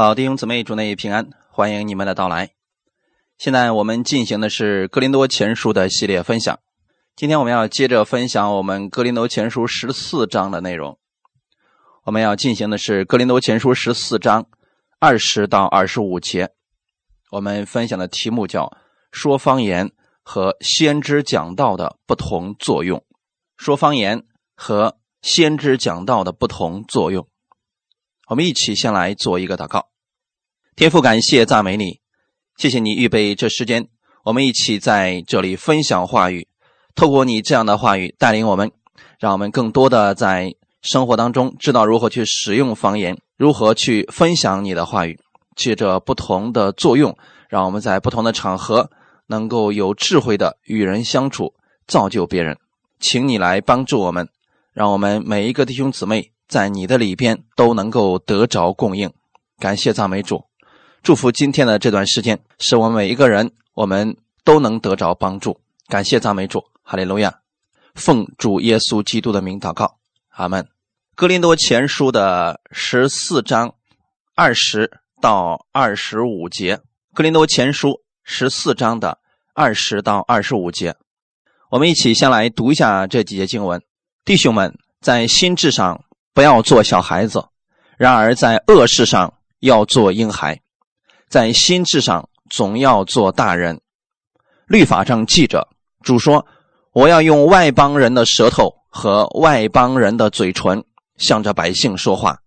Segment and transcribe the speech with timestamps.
[0.00, 2.50] 好，弟兄姊妹，祝内平安，欢迎你们的到来。
[3.36, 6.60] 现在我们进行的是《格林多前书》的系列分享。
[7.16, 11.00] 今天我们要接着分享我们《格林多前书》十四章的内容。
[12.04, 14.46] 我们要进行的是《格林多前书》十四章
[15.00, 16.50] 二十到二十五节。
[17.32, 18.70] 我们分享的题目叫
[19.10, 19.90] “说方言
[20.22, 23.04] 和先知讲道的不同作用”。
[23.58, 24.22] 说方言
[24.54, 27.26] 和先知讲道的不同作用。
[28.28, 29.86] 我们一起先来做一个祷告，
[30.76, 32.00] 天父，感谢赞美你，
[32.58, 33.88] 谢谢你预备这时间，
[34.22, 36.46] 我们一起在这里分享话语，
[36.94, 38.70] 透过你这样的话语带领我们，
[39.18, 45.18] 让我们更多的在生活当中知道如何去使用方言，如何去分享你的话语，
[45.56, 47.16] 借着不同的作用，
[47.48, 48.90] 让我们在不同的场合
[49.28, 51.54] 能够有智慧的与人相处，
[51.86, 52.58] 造就别人，
[53.00, 54.28] 请你来帮助我们，
[54.74, 56.32] 让我们每一个弟兄姊妹。
[56.48, 59.12] 在你的里边都能够得着供应，
[59.58, 60.46] 感谢赞美主，
[61.02, 65.60] 祝福今天的这段时间，使我们每一个人我们都能得着帮助。
[65.88, 67.40] 感谢赞美主，哈利路亚，
[67.94, 69.98] 奉主耶稣基督的名祷告，
[70.30, 70.66] 阿门。
[71.14, 73.74] 哥林多前书的十四章
[74.34, 74.90] 二十
[75.20, 76.80] 到二十五节，
[77.12, 79.18] 哥林多前书十四章的
[79.52, 80.96] 二十到二十五节，
[81.70, 83.82] 我们一起先来读一下这几节经文，
[84.24, 86.04] 弟兄们在心智上。
[86.38, 87.44] 不要做小孩子，
[87.96, 90.60] 然而在恶事上要做婴孩，
[91.28, 93.80] 在心智上总要做大人。
[94.68, 95.66] 律法上记着，
[96.00, 96.46] 主说
[96.94, 100.84] ：“我要用外邦人的舌头和外邦人的嘴唇
[101.16, 102.38] 向着百姓说话。”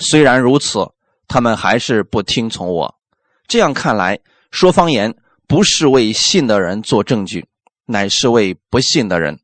[0.00, 0.88] 虽然如此，
[1.28, 2.94] 他们还是不听从我。
[3.46, 4.18] 这样看来，
[4.50, 5.14] 说方言
[5.46, 7.46] 不是为信的人做证据，
[7.84, 9.38] 乃是为不信的人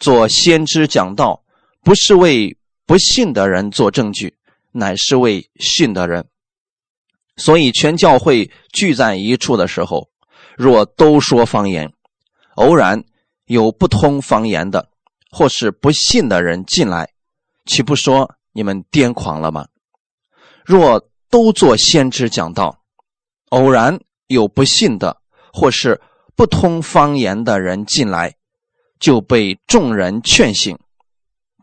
[0.00, 1.42] 做先知讲道，
[1.84, 2.56] 不是为。
[2.86, 4.34] 不信的人做证据，
[4.70, 6.26] 乃是为信的人。
[7.36, 10.08] 所以全教会聚在一处的时候，
[10.56, 11.92] 若都说方言，
[12.54, 13.04] 偶然
[13.44, 14.88] 有不通方言的，
[15.30, 17.10] 或是不信的人进来，
[17.66, 19.66] 岂不说你们癫狂了吗？
[20.64, 22.82] 若都做先知讲道，
[23.50, 25.20] 偶然有不信的，
[25.52, 26.00] 或是
[26.34, 28.36] 不通方言的人进来，
[28.98, 30.78] 就被众人劝醒。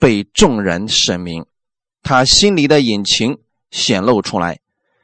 [0.03, 1.45] 被众人审明，
[2.01, 3.37] 他心里的隐情
[3.71, 4.59] 显露出来，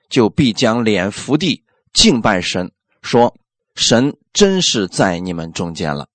[0.10, 3.34] 就必将脸伏地敬拜神，说
[3.76, 6.10] ：“神真是在你们中间了。”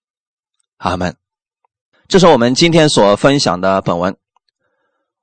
[0.77, 1.17] 阿门。
[2.09, 4.15] 这是我们今天所分享的本文。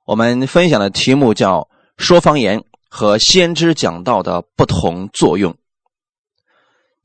[0.06, 5.56] 我们分享的题目叫“说方言和先知讲道的不同作用”。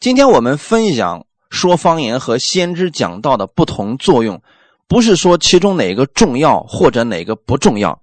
[0.02, 4.42] 今天我们分享说方言和先知讲道的不同作用。
[4.88, 8.02] 不是说其中哪个重要或者哪个不重要，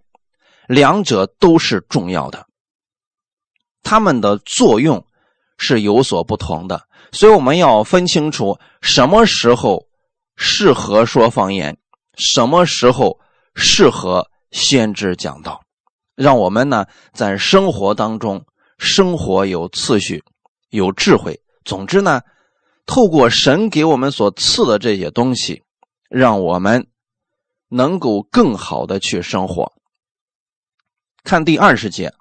[0.69, 2.47] 两者都是重要的，
[3.83, 5.05] 它们的作用
[5.57, 9.87] 是有所不同的，所以我们要分清楚什么时候
[10.37, 11.79] 适合说方言，
[12.17, 13.19] 什么时候
[13.55, 15.63] 适合先知讲道，
[16.15, 16.85] 让我们呢
[17.15, 18.45] 在生活当中
[18.79, 20.23] 生活有次序、
[20.71, 21.41] 有智慧。
[21.65, 22.21] 总之呢，
[22.85, 25.63] 透过神给我们所赐的这些东西。
[26.09, 26.87] 让我们
[27.69, 29.73] 能够更好的去生活。
[31.23, 32.13] 看第二十节，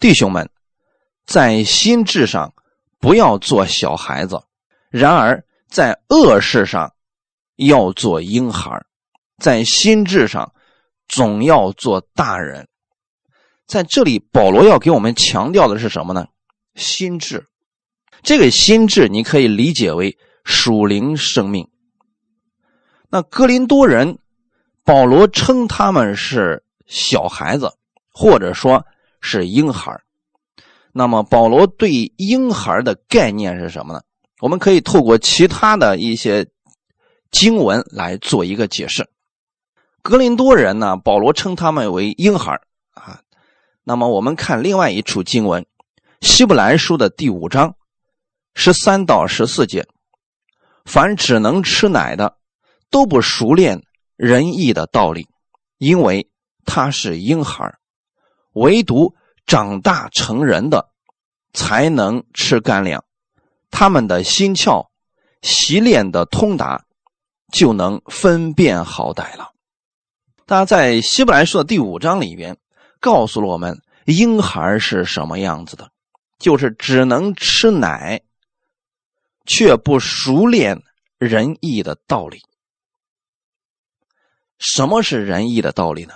[0.00, 0.50] 弟兄们，
[1.26, 2.54] 在心智上
[2.98, 4.42] 不要做小孩子，
[4.90, 6.94] 然而在恶事上
[7.56, 8.84] 要做婴孩
[9.36, 10.52] 在心智上
[11.06, 12.68] 总要做大人。
[13.66, 16.26] 在这里，保罗要给我们强调的是什么呢？
[16.74, 17.46] 心智，
[18.22, 21.68] 这个心智你可以理解为属灵生命。
[23.10, 24.18] 那哥林多人，
[24.84, 27.72] 保罗称他们是小孩子，
[28.12, 28.84] 或者说
[29.20, 29.98] 是婴孩。
[30.92, 34.02] 那么保罗对婴孩的概念是什么呢？
[34.40, 36.46] 我们可以透过其他的一些
[37.30, 39.08] 经文来做一个解释。
[40.02, 42.60] 格林多人呢，保罗称他们为婴孩
[42.94, 43.20] 啊。
[43.84, 45.62] 那么我们看另外一处经文，
[46.20, 47.74] 《希伯来书》的第五章
[48.54, 49.86] 十三到十四节：
[50.84, 52.37] 凡只能吃奶的。
[52.90, 53.82] 都不熟练
[54.16, 55.28] 仁义的道理，
[55.78, 56.30] 因为
[56.64, 57.78] 他是婴孩
[58.52, 59.14] 唯独
[59.46, 60.90] 长大成人的
[61.52, 63.04] 才能吃干粮。
[63.70, 64.86] 他们的心窍
[65.42, 66.84] 习练的通达，
[67.52, 69.52] 就能分辨好歹了。
[70.46, 72.56] 大家在希伯来书的第五章里边
[73.00, 75.90] 告诉了我们，婴孩是什么样子的，
[76.38, 78.22] 就是只能吃奶，
[79.44, 80.82] 却不熟练
[81.18, 82.40] 仁义的道理。
[84.58, 86.14] 什么是仁义的道理呢？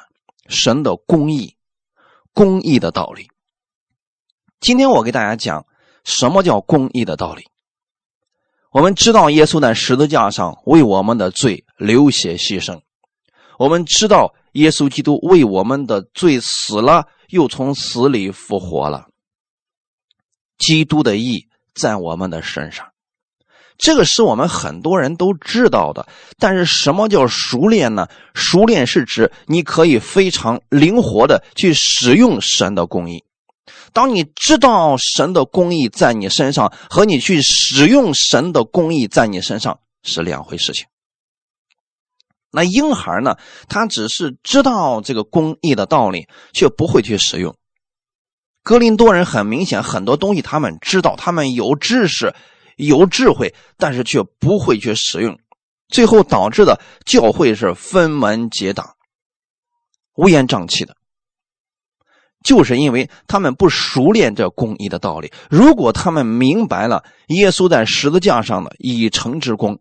[0.48, 1.56] 神的公义，
[2.32, 3.30] 公义的道理。
[4.60, 5.66] 今天我给大家讲
[6.04, 7.46] 什么叫公义的道理。
[8.70, 12.80] 我们知道耶稣在十字架上为我们的罪流血牺牲，
[13.58, 19.08] 我们知道耶稣基督为我们的罪死了，又从死里复活了。
[20.58, 22.91] 基督的义在我们的身上，
[23.78, 26.06] 这个是我们很多人都知道的。
[26.38, 28.08] 但是什么叫熟练呢？
[28.34, 33.24] 熟练是指你可以非常灵活的去使用神的公义。
[33.92, 40.86] 当你知道神的公义在你身上，和你去使用神的公义在你身上是两回事情。
[42.50, 43.36] 那婴孩呢？
[43.68, 47.54] 他只是知道这个公义的道理，却不会去使用。
[48.62, 52.34] 格林多人很明显，很多东西他们知道，他们有知识、
[52.76, 55.38] 有智慧，但是却不会去使用，
[55.88, 58.96] 最后导致的教会是分门结党、
[60.16, 60.96] 乌烟瘴气的。
[62.44, 65.32] 就是因为他们不熟练这公义的道理。
[65.48, 69.78] 如果他们明白了耶稣在十字架上的以成之功，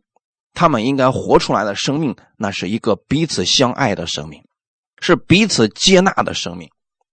[0.54, 4.44] 他们应该活出来的生命，那是一个彼此相爱的生命，
[5.00, 6.70] 是彼此接纳的生命。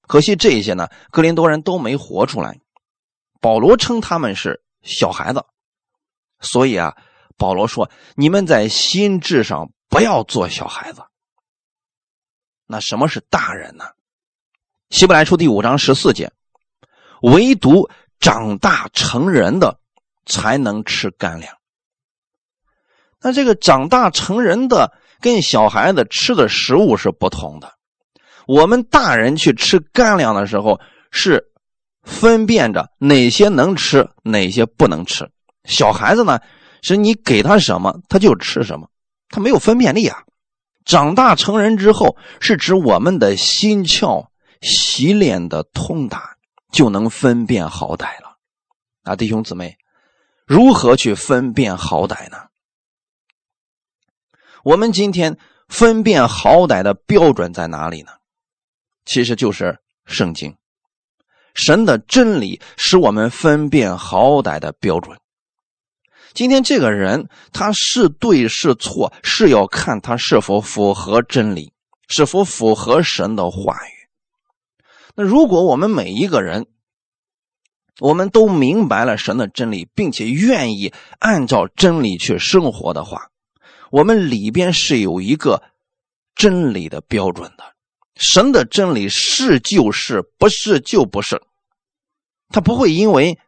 [0.07, 2.59] 可惜这些呢，格林多人都没活出来。
[3.41, 5.43] 保罗称他们是小孩子，
[6.40, 6.96] 所以啊，
[7.37, 11.02] 保罗说：“你们在心智上不要做小孩子。”
[12.67, 13.85] 那什么是大人呢？
[14.90, 16.31] 希伯来书第五章十四节，
[17.23, 17.90] 唯独
[18.20, 19.79] 长大成人的
[20.26, 21.56] 才能吃干粮。
[23.20, 27.75] 那这个长大成人的跟小孩子吃的食物是不同的。
[28.46, 30.81] 我们大人去吃干粮的时候，
[31.11, 31.50] 是
[32.02, 35.31] 分辨着哪些能吃，哪些不能吃。
[35.64, 36.40] 小孩子呢，
[36.82, 38.88] 是你给他什么，他就吃什么，
[39.28, 40.25] 他没有分辨力啊。
[40.84, 44.28] 长大成人之后，是指我们的心窍。
[44.60, 46.37] 洗脸的通达，
[46.72, 48.38] 就能分辨好歹了。
[49.05, 49.78] 啊，弟兄姊妹，
[50.44, 52.38] 如何去分辨好歹呢？
[54.64, 55.38] 我们今天
[55.69, 58.10] 分辨好歹的标准在哪里呢？
[59.05, 60.56] 其实就是圣经，
[61.55, 65.16] 神的真理是我们分辨好歹的标准。
[66.35, 71.73] 今天这个人他是对是错，是要看他是否符合真理，
[72.09, 73.93] 是否符合神的话语。
[75.15, 76.67] 那如果我们每一个人，
[78.01, 83.31] 我们都明白了神的真理，并且愿意按照真理去生活的话，
[83.91, 85.63] 我们里边是有一个
[86.37, 87.75] 真理的标准的。
[88.15, 91.43] 神的真理是就是，不是就不是。
[92.51, 93.39] 他不会因为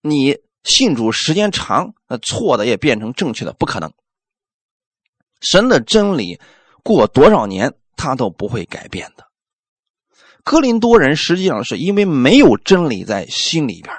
[0.00, 3.92] 你信主时间长，那错的也变成正确的，不可能。
[5.40, 6.38] 神的真理
[6.82, 9.26] 过多少年，他都不会改变的。
[10.42, 13.94] 哥林多人实际上是因为没有真理在心里边，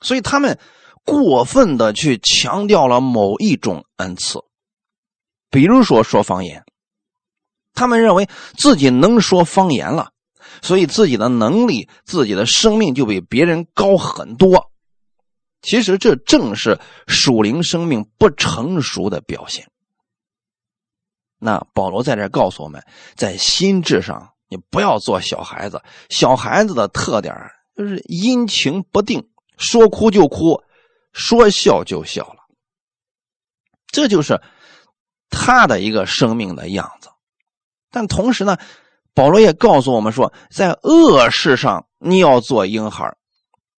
[0.00, 0.58] 所以他们
[1.04, 4.40] 过分的去强调了某一种恩赐，
[5.50, 6.64] 比如说说方言，
[7.72, 10.12] 他们认为自己能说方言了，
[10.60, 14.70] 所以自己的能力、自己的生命就比别人高很多。
[15.62, 19.70] 其实这正是属灵生命不成熟的表现。
[21.38, 22.82] 那保罗在这告诉我们，
[23.16, 24.32] 在心智上。
[24.50, 27.34] 你不要做小孩子，小孩子的特点
[27.76, 29.28] 就是阴晴不定，
[29.58, 30.62] 说哭就哭，
[31.12, 32.38] 说笑就笑了，
[33.88, 34.40] 这就是
[35.28, 37.10] 他的一个生命的样子。
[37.90, 38.56] 但同时呢，
[39.12, 43.17] 保罗也告诉我们说，在恶事上你要做婴孩，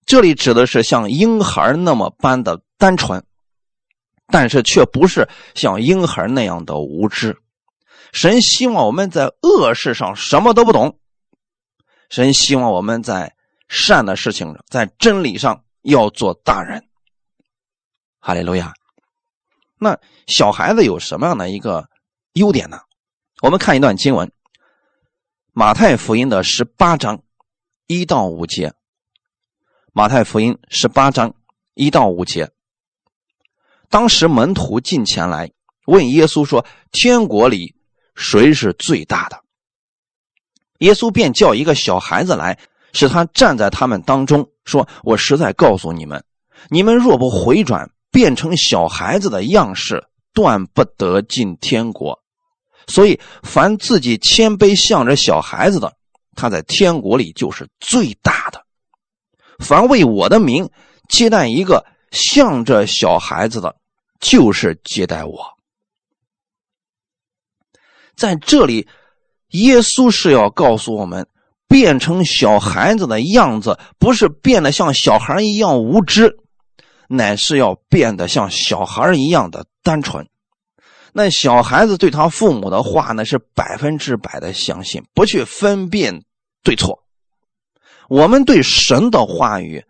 [0.05, 3.23] 这里指的是像婴孩那么般的单纯，
[4.27, 7.37] 但是却不是像婴孩那样的无知。
[8.11, 10.99] 神希望我们在恶事上什么都不懂，
[12.09, 13.35] 神希望我们在
[13.67, 16.83] 善的事情，在真理上要做大人。
[18.19, 18.73] 哈利路亚。
[19.77, 21.87] 那小孩子有什么样的一个
[22.33, 22.81] 优点呢？
[23.41, 24.27] 我们看一段经文，
[25.53, 27.21] 《马太福音》的十八章
[27.87, 28.69] 一到五节，
[29.91, 31.33] 《马太福音》十八章
[31.73, 32.49] 一到五节。
[33.89, 35.51] 当时门徒进前来
[35.87, 37.75] 问耶稣说：“天国里？”
[38.15, 39.39] 谁是最大的？
[40.79, 42.59] 耶稣便叫一个小孩子来，
[42.93, 46.23] 使他站在他们当中，说：“我实在告诉你们，
[46.69, 50.03] 你们若不回转，变成小孩子的样式，
[50.33, 52.21] 断不得进天国。
[52.87, 55.93] 所以，凡自己谦卑向着小孩子的，
[56.35, 58.33] 他在天国里就是最大；
[59.59, 60.71] 凡为我的名
[61.07, 63.75] 接待一个向着小孩子的，
[64.19, 65.39] 就是接待我。”
[68.17, 68.87] 在这里，
[69.49, 71.27] 耶稣是要告诉我们，
[71.69, 76.37] 变成小孩子的样子，不是变得像小孩一样无知，
[77.07, 80.27] 乃是要变得像小孩一样的单纯。
[81.13, 86.25] 那小孩子对他父母的话呢，是百分之百的相信，不去分辨
[86.61, 87.05] 对错。
[88.09, 89.85] 我们对神的话语，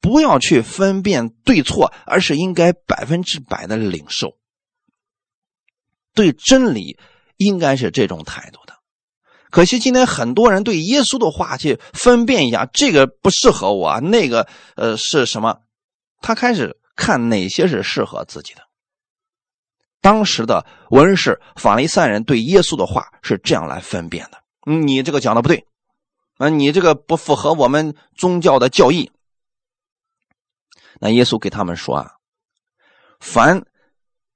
[0.00, 4.36] 不要去分辨对错，而是应该百分之百的领受。
[6.14, 6.96] 对真理，
[7.36, 8.74] 应该是这种态度的。
[9.50, 15.58] 可惜今天很多人对耶稣的话去分辨一下，这个不适合我，那个呃是什么？
[16.20, 18.62] 他开始看哪些是适合自己的。
[20.00, 24.38] 当时的文士、法利赛人对耶稣的话是这样来分辨的：
[24.70, 25.66] 你这个讲的不对，
[26.36, 29.10] 啊，你这个不符合我们宗教的教义。
[31.00, 32.12] 那耶稣给他们说啊，
[33.20, 33.64] 凡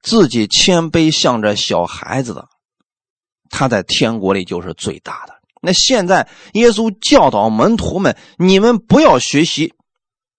[0.00, 2.48] 自己谦卑向着小孩子的，
[3.50, 5.34] 他在天国里就是最大的。
[5.60, 9.74] 那现在耶稣教导门徒们，你们不要学习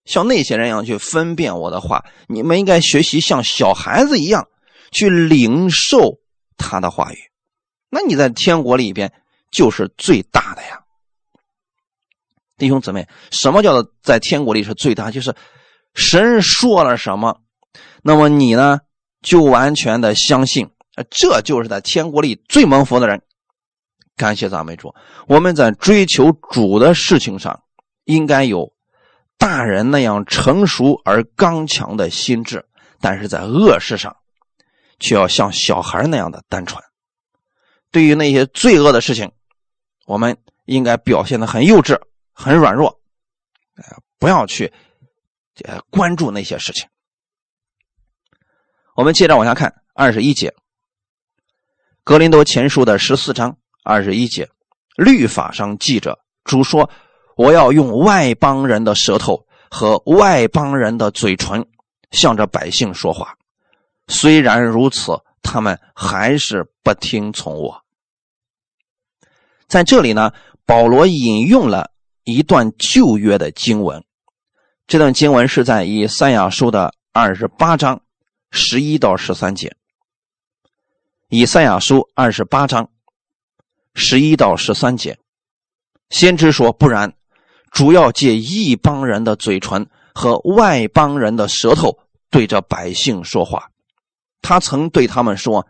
[0.05, 4.47] 像那些人一样去分辨我的话，你们应该学习像小孩子一样。
[4.91, 6.17] 去领受
[6.57, 7.17] 他的话语，
[7.91, 9.13] 那你在天国里边
[9.51, 10.81] 就是最大的呀，
[12.59, 15.09] 弟兄姊妹，什么叫做在天国里是最大？
[15.09, 15.33] 就是
[15.95, 17.39] 神说了什么，
[18.03, 18.79] 那么你呢
[19.23, 20.69] 就完全的相信，
[21.09, 23.19] 这就是在天国里最蒙福的人。
[24.15, 24.93] 感谢赞美主，
[25.27, 27.63] 我们在追求主的事情上，
[28.03, 28.71] 应该有
[29.37, 32.65] 大人那样成熟而刚强的心智，
[33.01, 34.15] 但是在恶事上。
[35.01, 36.83] 却要像小孩那样的单纯。
[37.89, 39.31] 对于那些罪恶的事情，
[40.05, 40.35] 我们
[40.65, 41.97] 应该表现的很幼稚、
[42.41, 43.01] 很软弱，
[44.17, 44.71] 不要去
[45.65, 46.87] 呃关注那些事情。
[48.95, 50.47] 我们接着往下看二十一节，
[52.05, 54.49] 《格林多前书》的十四章二十一节，
[54.95, 56.89] 律法上记着，主说
[57.35, 61.67] ：“我要用外邦人的舌头和外邦人的嘴唇，
[62.11, 63.35] 向着百姓说话。”
[64.07, 67.83] 虽然如此，他们还是不听从我。
[69.67, 70.31] 在这里呢，
[70.65, 71.91] 保罗引用了
[72.23, 74.03] 一段旧约的经文，
[74.87, 78.01] 这段经文是在以赛亚书的二十八章
[78.51, 79.75] 十一到十三节。
[81.29, 82.89] 以赛亚书二十八章
[83.93, 85.17] 十一到十三节，
[86.09, 87.13] 先知说：“不然，
[87.71, 91.99] 主要借一帮人的嘴唇和外邦人的舌头
[92.31, 93.69] 对着百姓说话。”
[94.41, 95.67] 他曾对他们说：“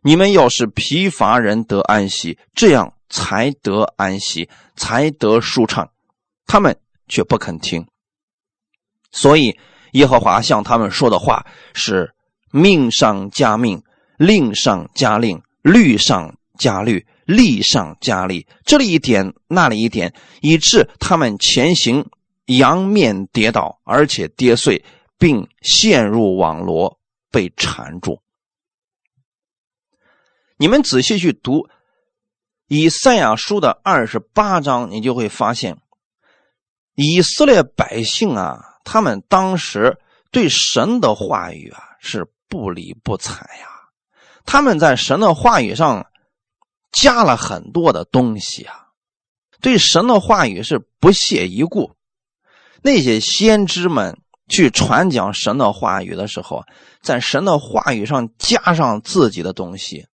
[0.00, 5.90] 你们要是疲乏人得安息，这样才得安息，才得舒畅。”
[6.46, 7.86] 他们却不肯听。
[9.10, 9.58] 所以
[9.92, 12.14] 耶和华向他们说的话是
[12.52, 13.82] ：“命上加命，
[14.18, 18.46] 令上加令，律上加律，利上加利。
[18.64, 22.06] 这里一点，那里一点，以致他们前行，
[22.46, 24.84] 仰面跌倒，而且跌碎，
[25.18, 26.98] 并陷入网罗。”
[27.28, 28.22] 被缠住。
[30.56, 31.68] 你们仔细去读
[32.68, 35.78] 以赛亚书的二十八章，你就会发现，
[36.94, 39.98] 以色列百姓啊，他们当时
[40.30, 43.68] 对神的话语啊是不理不睬呀。
[44.44, 46.06] 他们在神的话语上
[46.92, 48.88] 加了很多的东西啊，
[49.60, 51.92] 对神的话语是不屑一顾。
[52.82, 54.16] 那些先知们。
[54.48, 56.62] 去传讲神的话语的时候，
[57.02, 60.06] 在神的话语上加上自己的东西，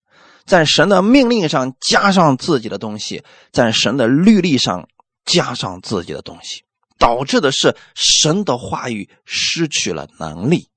[0.45, 3.23] 在神的命令上加上自己的东西，
[3.53, 4.89] 在神的律例上
[5.25, 6.65] 加上自己的东西，
[6.99, 10.69] 导致的是神的话语失去了能力。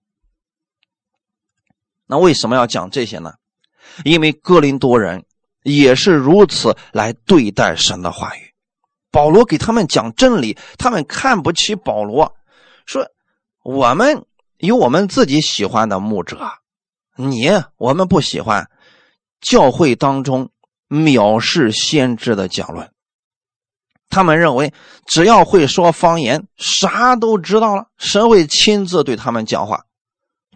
[2.08, 3.34] 那为什么要讲这些呢？
[4.04, 5.26] 因为哥林多人
[5.64, 8.54] 也是如此来对待神的话语。
[9.12, 12.36] 保罗给他们讲真理，他们看不起保罗，
[12.86, 13.08] 说。
[13.64, 14.24] 我们
[14.58, 16.40] 有我们自己喜欢的牧者，
[17.16, 18.70] 你我们不喜欢。
[19.42, 20.50] 教会当中
[20.90, 22.92] 藐视先知的讲论，
[24.10, 24.74] 他们认为
[25.06, 29.86] 只要会说方言，啥都知道了，神会亲自对他们讲话。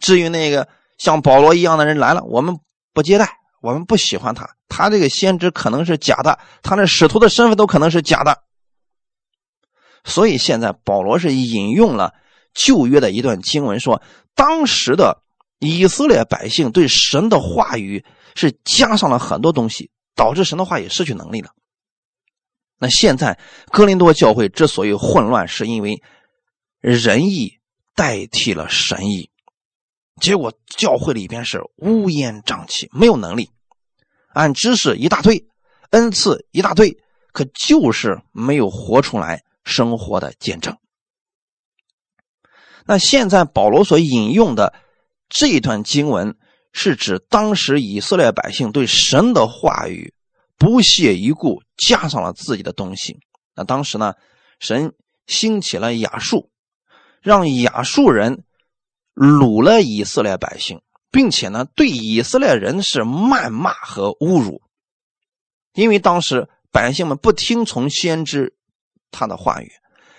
[0.02, 0.68] 至于那个
[0.98, 2.58] 像保罗一样的人来了，我们
[2.94, 4.50] 不接待，我们不喜欢他。
[4.68, 8.44] 他这个先知可能是假的，他那使徒的身份都可能是假的。
[10.06, 12.14] 所以现在保罗是引用了。
[12.52, 14.02] 旧约的一段经文说，
[14.34, 15.22] 当时的
[15.60, 18.04] 以色列百姓对神的话语
[18.36, 21.52] 是加上了很多东西，导致神的话语失去能力了。
[22.78, 23.40] 那现在
[23.72, 26.02] 哥林多教会之所以混乱，是因为
[26.80, 27.60] 仁义
[27.94, 29.30] 代替了神意，
[30.22, 33.52] 结果教会里边是乌烟瘴气，没有能力，
[34.34, 35.46] 按知识一大堆，
[35.92, 36.98] 恩赐一大堆。
[37.32, 40.76] 可就是没有活出来生活的见证。
[42.88, 44.74] 那现在保罗所引用的
[45.30, 46.36] 这一段经文，
[46.74, 50.14] 是指当时以色列百姓对神的话语
[50.58, 53.18] 不屑一顾，加上了自己的东西。
[53.56, 54.14] 那当时呢，
[54.60, 54.94] 神
[55.28, 56.50] 兴起了亚述，
[57.22, 58.44] 让亚述人
[59.14, 60.82] 掳了以色列百姓，
[61.12, 64.62] 并且呢，对以色列人是谩骂和侮辱，
[65.74, 68.56] 因为当时百姓们不听从先知
[69.12, 69.72] 他的话语，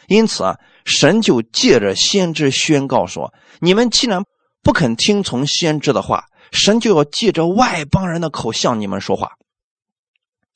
[0.09, 4.23] 因此啊，神就借着先知宣告说：“你们既然
[4.63, 9.33] 不肯听从先知的话，神就要借着外邦人的口向你们说话，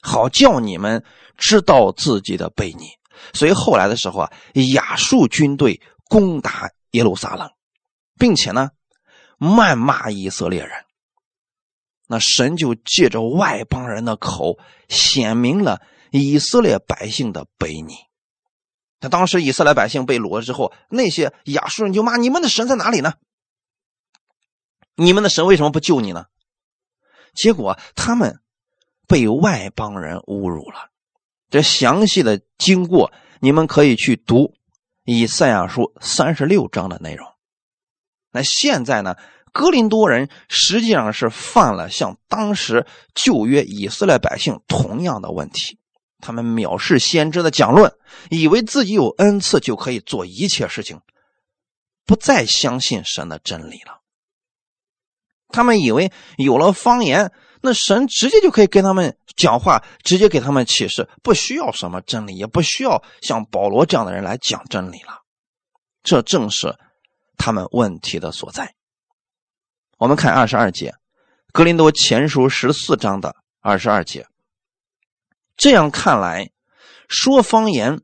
[0.00, 1.04] 好叫你们。”
[1.36, 2.90] 知道自己的悖逆，
[3.32, 4.32] 所以后来的时候啊，
[4.72, 7.50] 亚述军队攻打耶路撒冷，
[8.16, 8.70] 并且呢，
[9.36, 10.70] 谩骂以色列人。
[12.06, 15.82] 那神就借着外邦人的口，显明了
[16.12, 17.96] 以色列百姓的悖逆。
[19.00, 23.14] 那当时以色列百姓被掳了之后，那些亚述人就骂：“你们的神在哪里呢？
[24.96, 26.26] 你们的神为什么不救你呢？”
[27.34, 28.40] 结果他们
[29.08, 30.90] 被外邦人侮辱了。
[31.50, 34.54] 这详细的经过，你们可以去读
[35.04, 37.28] 以赛亚书三十六章的内容。
[38.30, 39.16] 那现在呢，
[39.52, 45.78] 哥林多人实际上是犯了像当时旧约以色列百姓同样的问题，
[46.20, 47.92] 他们藐视先知的讲论，
[48.30, 51.00] 以为自己有恩赐就可以做一切事情，
[52.04, 54.00] 不再相信神的真理了。
[55.54, 57.30] 他们以为有了方言。
[57.66, 65.22] 那神直接就可以跟他们讲话，直接给他们启示，不需要什么真理，也不需要像保罗这样的人来讲真理了。
[66.02, 66.76] 这正是
[67.38, 68.74] 他们问题的所在。
[69.96, 70.90] 我们看二十二节，
[71.52, 74.26] 《格林多前书》十四章的二十二节。
[75.56, 76.50] 这样看来，
[77.08, 78.02] 说方言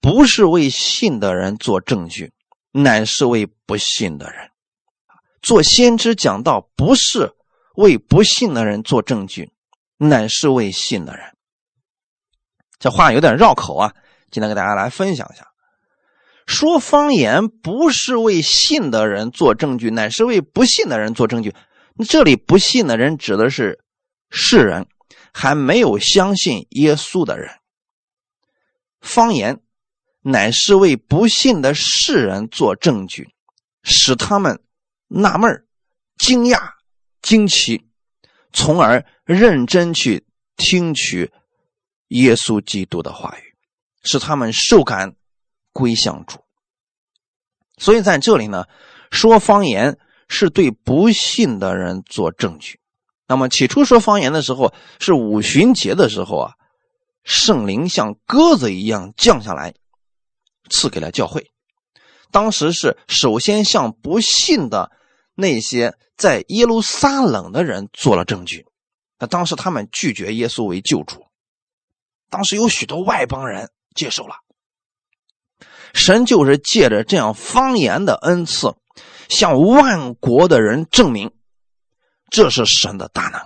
[0.00, 2.32] 不是为信的人做证据，
[2.72, 4.50] 乃是为不信的人。
[5.42, 7.32] 做先知讲道不是。
[7.76, 9.50] 为不信的人做证据，
[9.98, 11.36] 乃是为信的人。
[12.78, 13.92] 这话有点绕口啊，
[14.30, 15.46] 今天给大家来分享一下。
[16.46, 21.54] 说方言不是为信的人做证据，乃是为不信的人做证据。
[22.08, 23.78] 这里不信的人指的是
[24.30, 24.86] 世人，
[25.34, 27.50] 还没有相信耶稣的人。
[29.02, 29.60] 方言
[30.22, 33.28] 乃是为不信的世人做证据，
[33.82, 34.58] 使他们
[35.08, 35.66] 纳闷
[36.18, 36.76] 惊讶。
[37.22, 37.88] 惊奇，
[38.52, 40.24] 从而认真去
[40.56, 41.32] 听取
[42.08, 43.56] 耶稣基督的话语，
[44.04, 45.16] 使他们受感
[45.72, 46.38] 归向主。
[47.78, 48.66] 所以在这里呢，
[49.10, 52.78] 说方言是对不信的人做证据。
[53.26, 56.52] 那么起初说方言的时候，是五旬节的时候啊，
[57.24, 59.74] 圣灵像鸽子一样降下来，
[60.70, 61.50] 赐给了教会。
[62.30, 64.90] 当时是首先向不信的
[65.34, 65.94] 那些。
[66.16, 68.64] 在耶路撒冷的人做了证据，
[69.18, 71.26] 那当时他们拒绝耶稣为救主，
[72.30, 74.36] 当时有许多外邦人接受了。
[75.92, 78.74] 神就是借着这样方言的恩赐，
[79.28, 81.30] 向万国的人证明，
[82.30, 83.38] 这是神的大能。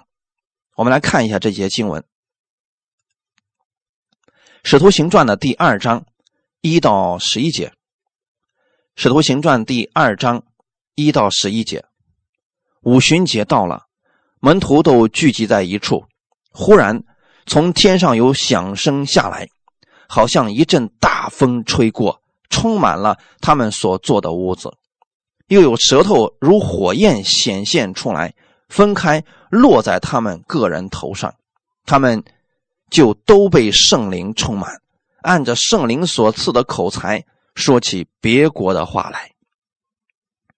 [0.77, 2.03] 我们来看一下这节经文，
[4.63, 6.07] 《使徒行传》的第二章
[6.61, 7.69] 一到十一节，
[9.03, 10.43] 《使徒行传》第二章
[10.95, 11.83] 一到十一节。
[12.83, 13.85] 五旬节到了，
[14.41, 16.05] 门徒都聚集在一处。
[16.53, 17.03] 忽然，
[17.47, 19.49] 从天上有响声下来，
[20.07, 24.71] 好像一阵大风吹过，充满了他们所坐的屋子。
[25.47, 28.35] 又有舌头如火焰显现出来，
[28.69, 31.35] 分开落在他们个人头上，
[31.87, 32.23] 他们
[32.91, 34.71] 就都被圣灵充满，
[35.23, 37.25] 按着圣灵所赐的口才
[37.61, 39.31] 说起别国的话来。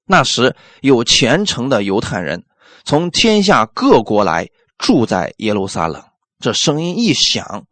[0.07, 2.45] 那时有虔诚的犹太人
[2.85, 6.03] 从天下各国来住在耶路撒冷。
[6.39, 7.67] 这声音一响，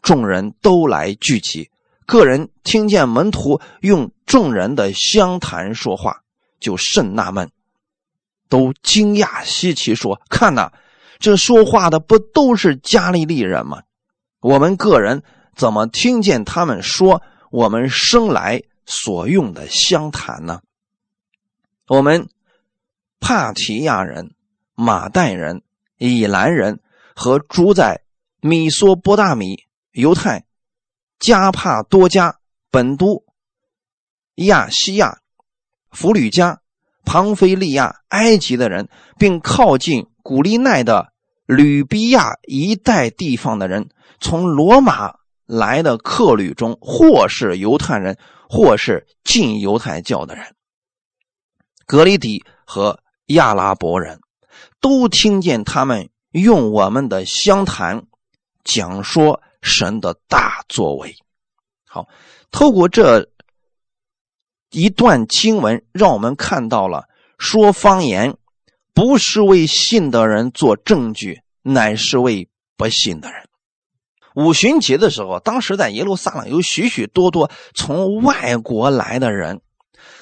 [0.00, 1.70] 众人都来聚集。
[2.06, 6.22] 个人听见门徒用众人的相谈说话，
[6.60, 7.50] 就甚纳闷，
[8.48, 10.70] 都惊讶稀奇，说：“看呐，
[11.18, 13.82] 这说话的不都是加利利人吗？
[14.40, 15.22] 我们个人
[15.56, 17.20] 怎么听见他们说
[17.56, 20.60] 我们生来所用的相谈呢？”
[21.88, 22.28] 我们
[23.18, 24.34] 帕提亚人、
[24.74, 25.62] 马代人、
[25.96, 26.80] 以兰人
[27.14, 28.02] 和住在
[28.42, 30.44] 米索波大米、犹太、
[31.18, 32.38] 加帕多加、
[32.70, 33.24] 本都、
[34.34, 35.20] 亚西亚、
[35.90, 36.60] 弗吕加、
[37.06, 38.86] 庞菲利亚、埃及的人，
[39.18, 41.10] 并靠近古利奈的
[41.46, 43.88] 吕比亚一带地方的人，
[44.20, 45.14] 从罗马
[45.46, 50.54] 来的客旅中，或是犹太人，或是进犹太教的人，
[51.86, 54.20] 格里底和亚拉伯人，
[54.80, 58.04] 都听见他们用我们的相谈
[58.64, 61.16] 讲说神的大作为。
[61.88, 62.08] 好，
[62.50, 63.28] 透过这
[64.70, 68.36] 一段经文，让我们看到了说方言
[68.92, 73.48] 不是为信的人做证据，乃是为不信的人。
[74.36, 79.62] 五旬节的时候，当时在耶路撒冷有许许多多从外国来的人。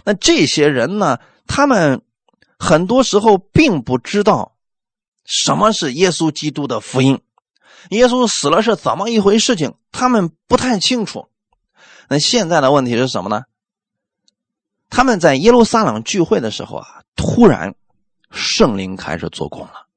[0.05, 2.01] 那这些人呢，他们
[2.57, 4.55] 很多时候并不知道
[5.25, 7.21] 什么是耶稣基督的福音，
[7.91, 11.29] 耶稣死了是怎么一回事情，他们不太清楚。
[12.09, 13.43] 那现在的问题是什么呢？
[14.91, 17.75] 他们在耶路撒冷聚会的时候啊，突然
[18.31, 19.89] 圣灵开始做工了。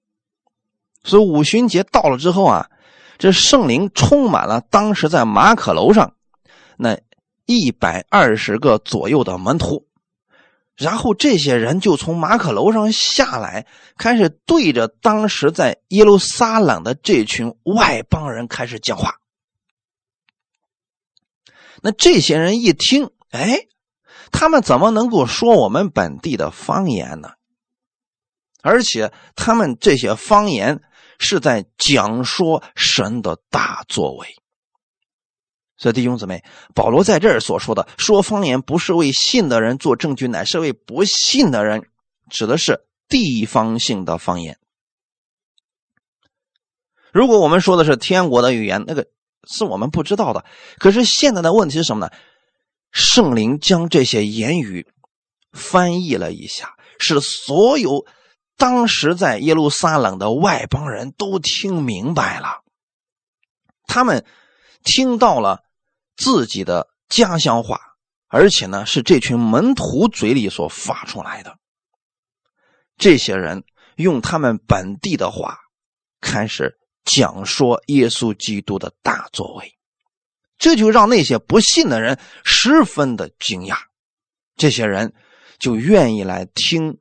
[1.03, 2.71] 所以五旬节到了之后啊。
[3.17, 6.13] 这圣灵充满了当时在马可楼上
[6.77, 6.99] 那
[7.45, 9.87] 一百二十个左右的门徒，
[10.75, 13.65] 然后这些人就从马可楼上下来，
[13.97, 19.15] 开始对着当时在耶路撒冷的这群外邦人开始讲话。
[21.81, 23.67] 那这些人一听，哎，
[24.31, 27.31] 他们怎么能够说我们本地的方言呢？
[28.61, 30.81] 而且他们这些方言。
[31.19, 34.27] 是在讲说神的大作为，
[35.77, 36.43] 所以弟兄姊妹，
[36.75, 41.89] 保罗在这儿所说的说方言，不是为信的人做证据，乃是为不信的人，
[42.29, 44.59] 指的是地方性的方言。
[47.11, 49.07] 如果我们说的是天国的语言，那个
[49.49, 50.45] 是我们不知道的。
[50.77, 52.11] 可是现在的问题是什么呢？
[52.91, 54.87] 圣灵将这些言语
[55.51, 58.05] 翻译了一下，使所有。
[58.57, 62.63] 当时在耶路撒冷的外邦人都听明白了，
[63.85, 64.25] 他们
[64.83, 65.63] 听到了
[66.15, 67.79] 自己的家乡话，
[68.27, 71.59] 而且呢是这群门徒嘴里所发出来的。
[72.97, 73.63] 这些人
[73.95, 75.59] 用他们本地的话
[76.19, 79.77] 开始讲说耶稣基督的大作为，
[80.57, 83.77] 这就让那些不信的人十分的惊讶，
[84.55, 85.13] 这些人
[85.59, 86.97] 就愿意来听。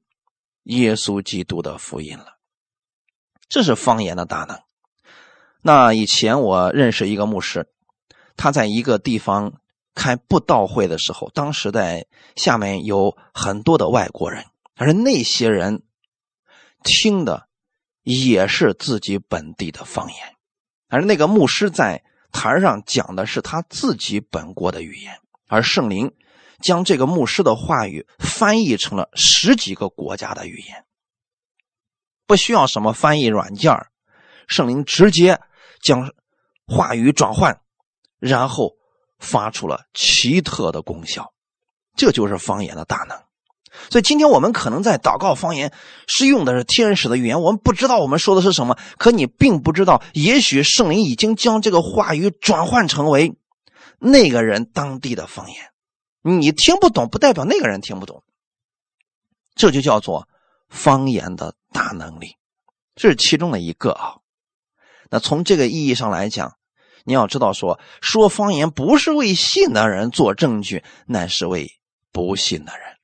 [0.66, 2.38] 耶稣基督的福音了，
[3.48, 4.60] 这是方言的大能。
[5.62, 7.68] 那以前我认识一个牧师，
[8.36, 9.60] 他在一个地方
[9.94, 15.84] 开布道会的时候，当时在下面有很多的外国人，而那些人
[16.82, 17.46] 听的
[18.02, 20.34] 也是自己本地的方言，
[20.88, 22.02] 而那个牧师在
[22.32, 26.12] 台上讲的是他自己本国的语言，而圣灵。
[26.66, 30.84] 将这个牧师的话语翻译成了十几个国家的语言，
[32.26, 33.72] 不需要什么翻译软件
[34.48, 35.40] 圣灵直接
[35.80, 36.12] 将
[36.66, 37.60] 话语转换，
[38.18, 38.72] 然后
[39.20, 41.32] 发出了奇特的功效，
[41.94, 43.16] 这就是方言的大能。
[43.88, 45.72] 所以今天我们可能在祷告方言
[46.08, 53.36] 是用的是天使的语言，我们不知道我们说的是什么，可你并不知道，也许圣灵已经将这个话语转换成为
[54.00, 55.70] 那个人当地的方言。
[56.30, 58.22] 你听不懂，不代表那个人听不懂。
[59.54, 60.28] 这就叫做
[60.68, 62.36] 方言的大能力，
[62.94, 64.18] 这是其中的一个啊。
[65.08, 66.58] 那从这个意义上来讲，
[67.04, 71.78] 你要知道，说说方言不是为信的人做证据，乃是为
[72.12, 72.96] 不信的人。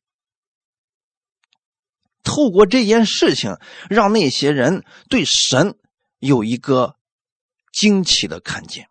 [2.24, 3.56] 透过这件事情，
[3.88, 5.78] 让那些人对神
[6.18, 6.96] 有一个
[7.72, 8.88] 惊奇的看见。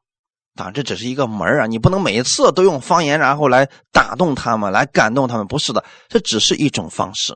[0.61, 1.65] 啊，这只是一个门啊！
[1.65, 5.47] 你不能每次都用方言，然后来打动他们，来感动他们。
[5.47, 7.35] 不是的，这只是一种方式。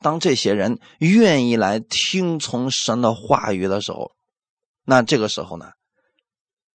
[0.00, 4.12] 当这些人愿意来听从神的话语的时候，
[4.84, 5.70] 那这个时候呢，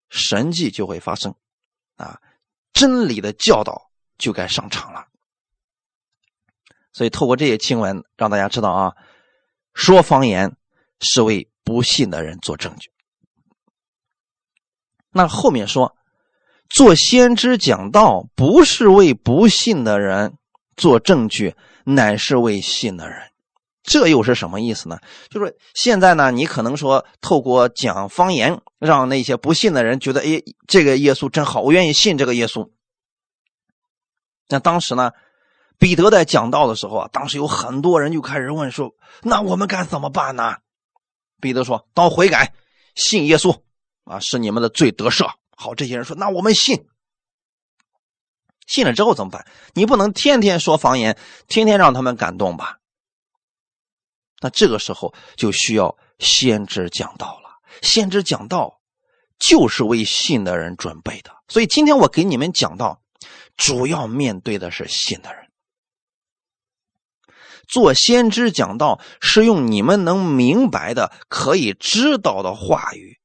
[0.09, 1.35] 神迹就会发生，
[1.97, 2.19] 啊，
[2.73, 5.05] 真理的教导就该上场了。
[6.91, 8.95] 所以，透过这些经文，让大家知道啊，
[9.75, 10.55] 说方言
[11.01, 12.91] 是为不信的人做证据。
[15.11, 15.95] 那后面说，
[16.69, 20.33] 做先知讲道不是为不信的人
[20.77, 23.19] 做证据，乃是为信的人。
[23.81, 24.99] 这又是什么意思呢？
[25.29, 32.69] 就是现在呢，你可能说透过讲方言，让那些不信的人觉得，哎，这个耶稣真好，我愿意信这个耶稣。
[34.47, 35.11] 那当时呢，
[35.79, 38.93] 彼得在讲道的时候啊，当时有很多人就开始问说
[39.23, 40.57] ：“那我们该怎么办呢？”
[41.41, 42.53] 彼得说：“当悔改，
[42.93, 43.55] 信耶稣。”
[44.09, 45.31] 啊，是你们的罪得赦。
[45.55, 46.87] 好，这些人说：“那我们信，
[48.65, 49.45] 信了之后怎么办？
[49.75, 51.15] 你不能天天说方言，
[51.47, 52.79] 天天让他们感动吧？
[54.41, 57.59] 那这个时候就需要先知讲道了。
[57.83, 58.79] 先知讲道，
[59.37, 61.31] 就是为信的人准备的。
[61.47, 63.01] 所以今天我给你们讲到，
[63.57, 65.45] 主要面对的是信的人。
[67.67, 73.18] 做先知讲道是用你们能明白的、可以知道的话语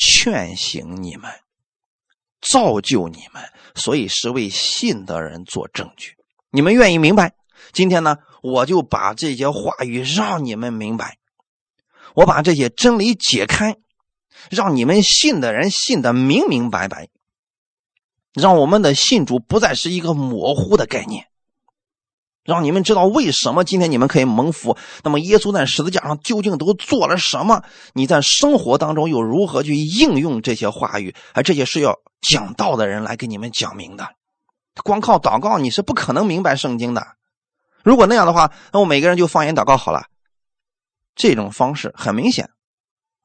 [0.00, 1.30] 劝醒你们、
[2.40, 3.42] 造就你们，
[3.74, 6.16] 所以是为信的人做证据。
[6.50, 7.34] 你们愿意明白？
[7.72, 11.18] 今天呢，我就把这些话语让你们明白，
[12.14, 13.76] 我把这些真理解开，
[14.50, 17.08] 让你们信的人信得明明白白，
[18.32, 21.29] 让我们的信主不再是一个模糊的概念。
[22.44, 24.76] 让你们知道为什么今天你们可以蒙福。
[25.02, 27.62] 那么耶稣在十字架上究竟都做了什么？
[27.94, 31.14] 你在生活当中又如何去应用这些话语？
[31.34, 34.08] 而这些是要讲道的人来给你们讲明的。
[34.84, 37.06] 光靠祷告你是不可能明白圣经的。
[37.82, 40.06] 如果那样的话，那我每个人就方言祷告好了。
[41.14, 42.48] 这种方式很明显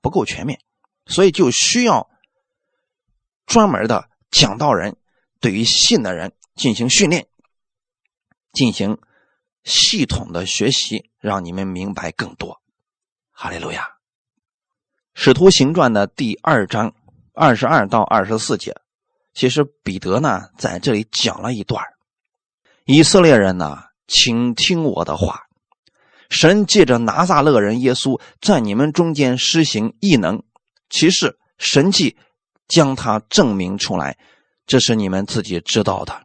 [0.01, 0.59] 不够全面，
[1.05, 2.09] 所以就需要
[3.45, 4.97] 专门的讲道人
[5.39, 7.27] 对于信的人进行训练，
[8.55, 8.97] 进行。
[9.63, 12.61] 系统的学习，让你们明白更多。
[13.31, 13.87] 哈利路亚！
[15.15, 16.93] 使徒行传的第二章
[17.33, 18.75] 二十二到二十四节，
[19.33, 21.83] 其实彼得呢在这里讲了一段
[22.85, 25.41] 以色列人呢，请听我的话。
[26.29, 30.43] 神借着拿撒勒人耶稣在你们中间施行异能，
[30.91, 32.15] 其实神迹
[32.67, 34.15] 将他证明出来，
[34.67, 36.24] 这是你们自己知道的。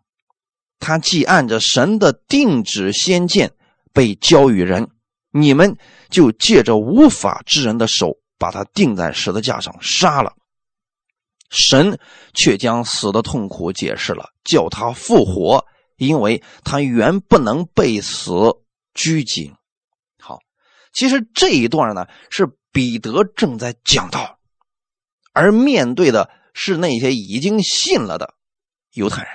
[0.80, 3.52] 他既按着神的定旨先见
[3.92, 4.88] 被交与人，
[5.30, 5.76] 你们
[6.08, 10.34] 就借着无法之人的手把他钉在十字架上杀了。
[11.50, 11.98] 神
[12.32, 15.66] 却将死的痛苦解释了，叫他复活，
[15.96, 18.32] 因为他原不能被死
[18.94, 19.52] 拘谨。
[20.18, 20.38] 好，
[20.92, 24.38] 其实这一段呢是彼得正在讲道，
[25.32, 28.34] 而面对的是那些已经信了的
[28.92, 29.32] 犹太人。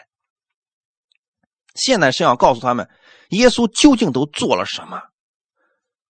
[1.76, 2.90] 现在是要告诉他们，
[3.30, 5.02] 耶稣究竟都做了什么？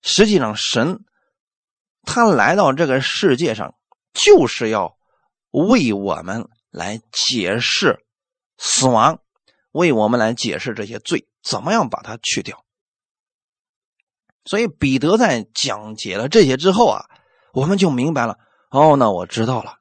[0.02, 1.04] 实际上，神
[2.04, 3.76] 他来到这个世界上，
[4.14, 4.96] 就是要
[5.50, 8.06] 为我们来解释
[8.58, 9.20] 死亡，
[9.72, 12.64] 为我们来解释这些罪，怎么样把它去掉。
[14.46, 17.06] 所以，彼得在讲解了这些之后啊，
[17.52, 18.38] 我们就明白了。
[18.70, 19.78] 哦，那我知道了。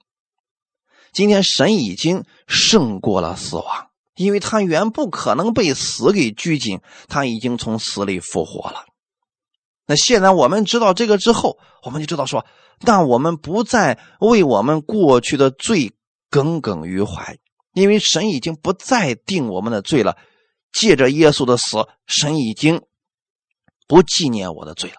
[1.13, 3.91] 今天神已经胜过了死亡。
[4.15, 8.85] 因为他原不可能被死给拘禁，他已经从死里复活了。
[9.87, 12.47] 那现在我们知道这个之后，我们就知道说，
[12.81, 15.93] 但我们不再为我们过去的罪
[16.31, 17.39] 耿耿于怀，
[17.73, 20.17] 因为神已经不再定我们的罪了。
[20.73, 22.83] 借着耶稣的死，神已经
[23.87, 24.97] 不纪念我的罪了。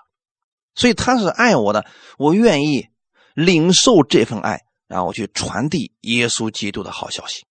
[0.73, 1.85] 所以他是爱我的，
[2.17, 2.87] 我愿意
[3.33, 7.45] 领受这份爱，然后去传递耶稣基督的好消息。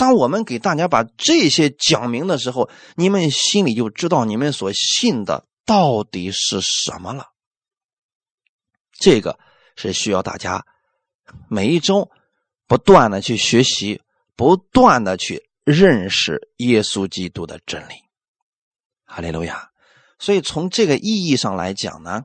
[0.00, 7.26] 当我们给大家把这些讲明的时候，你们心里就知道你们所信的到底是什么了。
[8.98, 9.38] 这个
[9.76, 10.64] 是需要大家
[11.50, 12.10] 每一周
[12.66, 14.00] 不断的去学习，
[14.36, 17.92] 不断的去认识耶稣基督的真理。
[19.04, 19.68] 哈利路亚！
[20.18, 22.24] 所以从这个意义上来讲呢，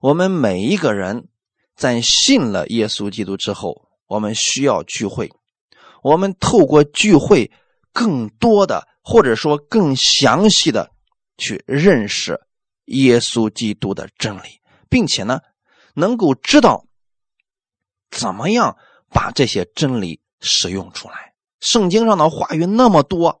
[0.00, 1.26] 我们每一个人
[1.74, 5.32] 在信了耶稣基督之后，我们需要聚会。
[6.02, 7.50] 我们透过聚会，
[7.92, 10.90] 更多的或者说更详细的
[11.38, 12.40] 去认识
[12.86, 15.40] 耶稣基督的真理，并且呢，
[15.94, 16.84] 能够知道
[18.10, 18.76] 怎么样
[19.08, 21.32] 把这些真理使用出来。
[21.60, 23.40] 圣经上的话语那么多，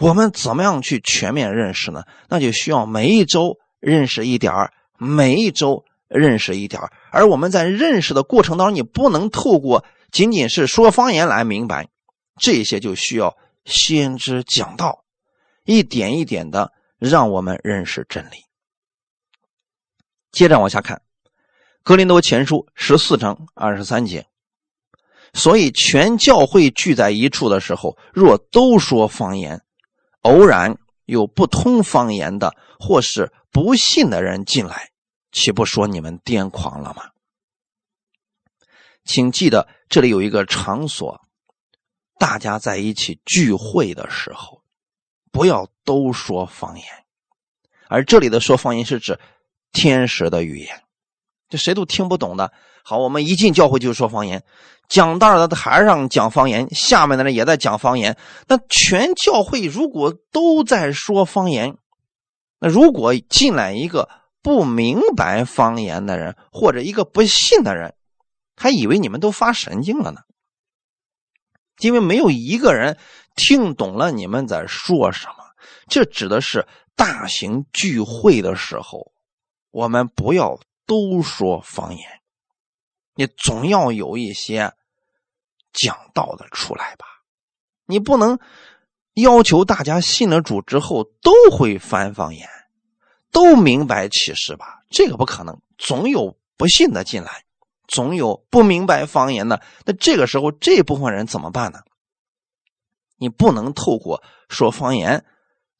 [0.00, 2.02] 我们怎么样去全面认识呢？
[2.28, 4.52] 那就需要每一周认识一点
[4.98, 9.84] 每一周认识一点而我们在认识的过程当中，你不能透过。
[10.14, 11.88] 仅仅是说方言来明白，
[12.40, 15.04] 这些就需要先知讲道，
[15.64, 18.36] 一点一点的让我们认识真理。
[20.30, 20.98] 接着往下看，
[21.82, 24.24] 《格林多前书》十四章二十三节。
[25.32, 29.60] 所以，全教会聚在一处的时候，若都说方言，
[30.20, 34.90] 偶然有不通方言的或是不信的人进来，
[35.32, 37.10] 岂不说你们癫狂了吗？
[39.04, 41.20] 请记得，这里有一个场所，
[42.18, 44.62] 大家在一起聚会的时候，
[45.30, 46.86] 不要都说方言。
[47.88, 49.18] 而这里的说方言是指
[49.72, 50.82] 天使的语言，
[51.48, 52.50] 这谁都听不懂的。
[52.82, 54.42] 好，我们一进教会就说方言，
[54.88, 58.16] 讲道的台上讲方言，下面的人也在讲方言。
[58.46, 61.76] 那全教会如果都在说方言，
[62.58, 64.08] 那如果进来一个
[64.42, 67.94] 不明白方言的人，或者一个不信的人，
[68.56, 70.20] 还以为你们都发神经了呢。
[71.80, 72.98] 因为没有一个人
[73.34, 75.34] 听懂了你们在说什么。
[75.88, 79.12] 这指的是大型聚会的时候，
[79.70, 82.20] 我们不要都说方言，
[83.14, 84.72] 你总要有一些
[85.72, 87.06] 讲道的出来吧。
[87.86, 88.38] 你不能
[89.14, 92.48] 要求大家信了主之后都会翻方言，
[93.30, 94.82] 都明白启示吧？
[94.90, 97.43] 这个不可能，总有不信的进来，
[97.86, 99.62] 总有不明白方言的。
[99.84, 101.80] 那这个时候这部分人怎么办呢？
[103.16, 105.24] 你不能透过说方言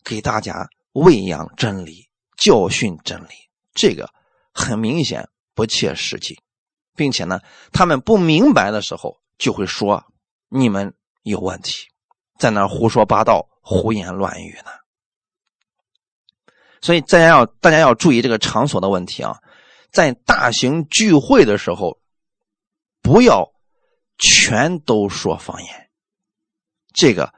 [0.04, 3.34] 给大家喂养真理、教训真理，
[3.74, 4.08] 这个
[4.52, 6.38] 很明显不切实际，
[6.94, 7.40] 并且呢，
[7.72, 10.04] 他们不明白的时候就会说
[10.48, 11.88] 你们有问题。
[12.38, 14.70] 在那胡说八道、胡言乱语呢，
[16.80, 19.38] 所以大家要大家要注意这个场所的问题啊，
[19.94, 22.00] 在大型聚会的时候，
[23.00, 23.48] 不要
[24.18, 25.88] 全都说方言，
[26.92, 27.32] 这个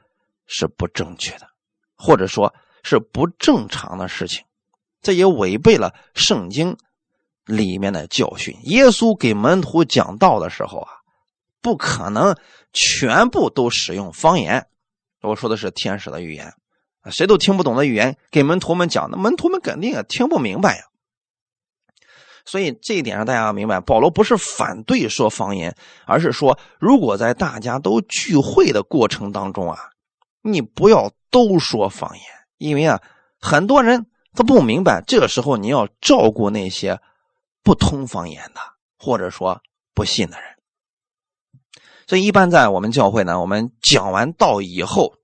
[0.47, 1.47] 是不正确的，
[1.95, 2.51] 或者说
[2.83, 4.43] 是不正常的事情，
[5.03, 6.75] 这也违背了圣经
[7.45, 8.57] 里面的教训。
[8.63, 10.89] 耶稣给门徒讲道的时候啊，
[11.61, 12.35] 不可能
[12.73, 14.67] 全部都使用方言。
[15.21, 16.51] 我说的是天使的语言，
[17.11, 20.85] 谁都听不懂的语言，给门徒们讲，那门徒们肯定也听不明白呀。
[22.47, 29.77] 所以这一点上，大家要明白，保罗不是反对说方言，而是说，如果在大家都聚会的过程当中啊，
[30.41, 32.23] 你不要都说方言，
[32.57, 33.01] 因为啊，
[33.41, 36.99] 很多人他不明白，这个时候你要照顾那些
[37.63, 38.61] 不通方言的，
[38.97, 39.61] 或者说
[39.93, 40.47] 不信的人。
[42.07, 45.15] 所以，一般在我们教会呢，我们讲完道以后，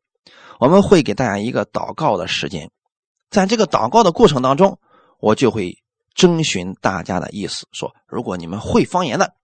[0.59, 2.69] 我们会给大家一个祷告的时间。
[3.29, 4.77] 在这个祷告的过程当中，
[5.19, 5.77] 我就会
[6.13, 9.35] 征询大家的意思，说：如果你们会方言的，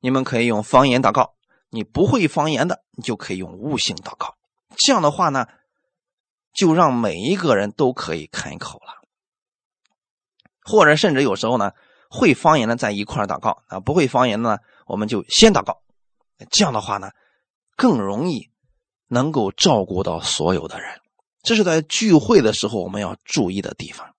[0.00, 1.34] 你们可以用方言祷告；
[1.70, 4.34] 你不会方言的，你就可以用悟性祷告。
[4.76, 5.46] 这样的话呢，
[6.52, 9.02] 就让每一个人都可以开口了。
[10.62, 11.72] 或者，甚至有时候呢，
[12.10, 15.82] 会方言的在一块祷告啊，不会方言的呢，我们就先祷告。
[16.50, 17.10] 这样的话呢，
[17.76, 18.50] 更容易
[19.08, 21.00] 能够照顾到所有的人。
[21.42, 24.14] 这是在聚会的时候我们要注意的地方，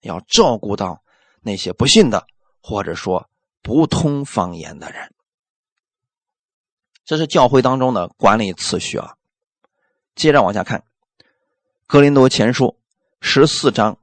[0.00, 1.01] 要照顾到
[1.42, 2.26] 那些不信的
[2.60, 3.28] 或者说
[3.60, 5.12] 不通方言的人。
[7.04, 9.16] 这是教会当中的管理次序啊。
[10.14, 10.80] 接着往下看，
[11.86, 12.66] 《格林多前书》
[13.20, 13.98] 十四章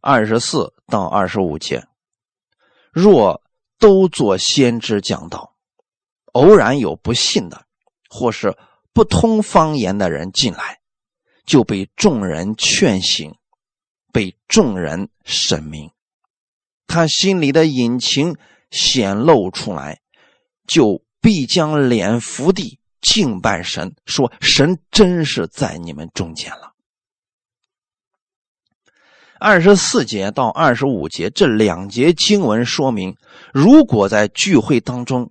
[0.00, 1.86] 二十四到二十五节：
[2.92, 3.42] 若
[3.78, 5.54] 都做先知讲道。
[6.32, 7.66] 偶然有不信的，
[8.08, 8.56] 或是
[8.92, 10.78] 不通方言的人进来，
[11.44, 13.34] 就被众人劝醒，
[14.12, 15.90] 被众人审明，
[16.88, 18.36] 他心里的隐情
[18.72, 20.00] 显露出来，
[20.66, 26.72] 就必将脸伏地敬拜神，说：“神真是在你们中间了。”
[29.38, 33.16] 二十四节到二十五节这两节经文说明，
[33.52, 35.30] 如果在聚会当中。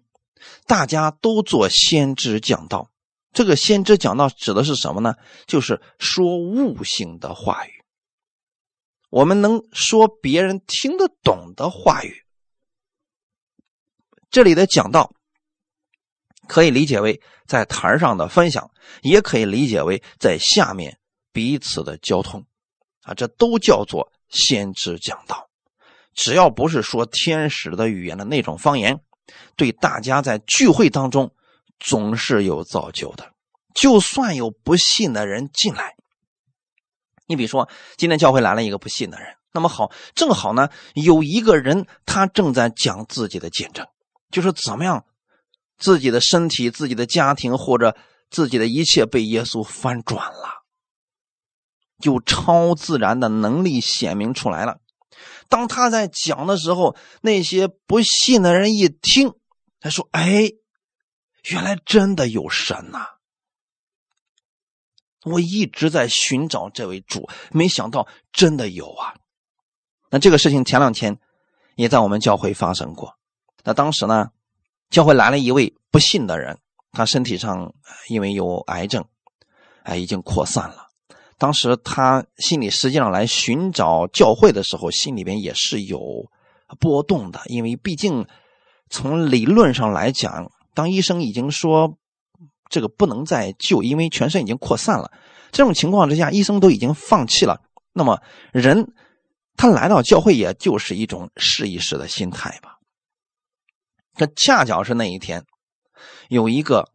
[0.65, 2.89] 大家都做先知讲道，
[3.31, 5.15] 这个先知讲道指的是什么呢？
[5.45, 7.76] 就是说悟性的话语。
[9.09, 12.23] 我们能说别人听得懂的话语。
[14.29, 15.13] 这里的讲道
[16.47, 18.69] 可以理解为在台上的分享，
[19.01, 20.97] 也可以理解为在下面
[21.31, 22.45] 彼此的交通，
[23.03, 25.49] 啊，这都叫做先知讲道。
[26.13, 28.99] 只要不是说天使的语言的那种方言。
[29.57, 31.35] 对大家在聚会当中
[31.79, 33.33] 总是有造就的，
[33.75, 35.96] 就算有不信的人进来，
[37.27, 43.85] 你比如说今天教会来了一个不信的人，那么好，正好呢有一个人他正在讲自己的见证，
[44.31, 45.05] 就是怎么样
[45.77, 47.95] 自己的身体、自己的家庭或者
[48.29, 50.63] 自己的一切被耶稣翻转了，
[52.01, 54.77] 有超自然的能力显明出来了。
[55.49, 59.33] 当他在讲的时候，那些不信的人一听，
[59.79, 60.51] 他说：“哎，
[61.49, 63.16] 原来真的有神呐！
[65.25, 69.15] 我一直在寻找这位主，没想到真的有啊！”
[70.09, 71.17] 那这个事情前两天
[71.75, 73.13] 也在我们教会发生过。
[73.63, 74.29] 那当时呢，
[74.89, 76.57] 教会来了一位不信的人，
[76.93, 77.73] 他身体上
[78.07, 79.03] 因为有癌症，
[79.83, 80.87] 哎，已经扩散了。
[81.37, 85.99] 当时他心里实际上来寻找教会的时候，心里边也是有
[86.79, 88.25] 波动的，因为毕竟
[88.89, 91.97] 从理论上来讲，当医生已经说
[92.69, 95.11] 这个不能再救，因为全身已经扩散了，
[95.51, 97.61] 这种情况之下，医生都已经放弃了。
[97.93, 98.93] 那么人
[99.55, 102.77] 他来到教会，也就是一种试一试的心态吧。
[104.15, 105.45] 这恰巧是那一天，
[106.29, 106.91] 有一个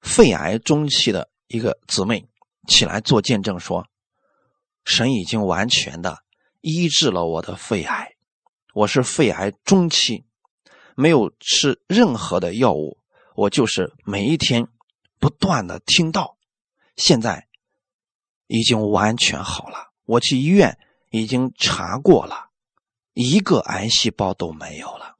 [0.00, 2.26] 肺癌中期的一个姊妹
[2.66, 3.86] 起来做见证说
[4.84, 6.18] ：“神已经完全的
[6.60, 8.14] 医治了我的肺癌，
[8.74, 10.24] 我是肺癌中期，
[10.94, 12.98] 没有吃任何的药物，
[13.40, 14.68] 我就是每一天
[15.18, 16.36] 不断的听到，
[16.96, 17.48] 现在
[18.46, 19.92] 已经完全好了。
[20.04, 20.78] 我去医院
[21.10, 22.50] 已经查过了，
[23.14, 25.14] 一个癌细胞都没有了。”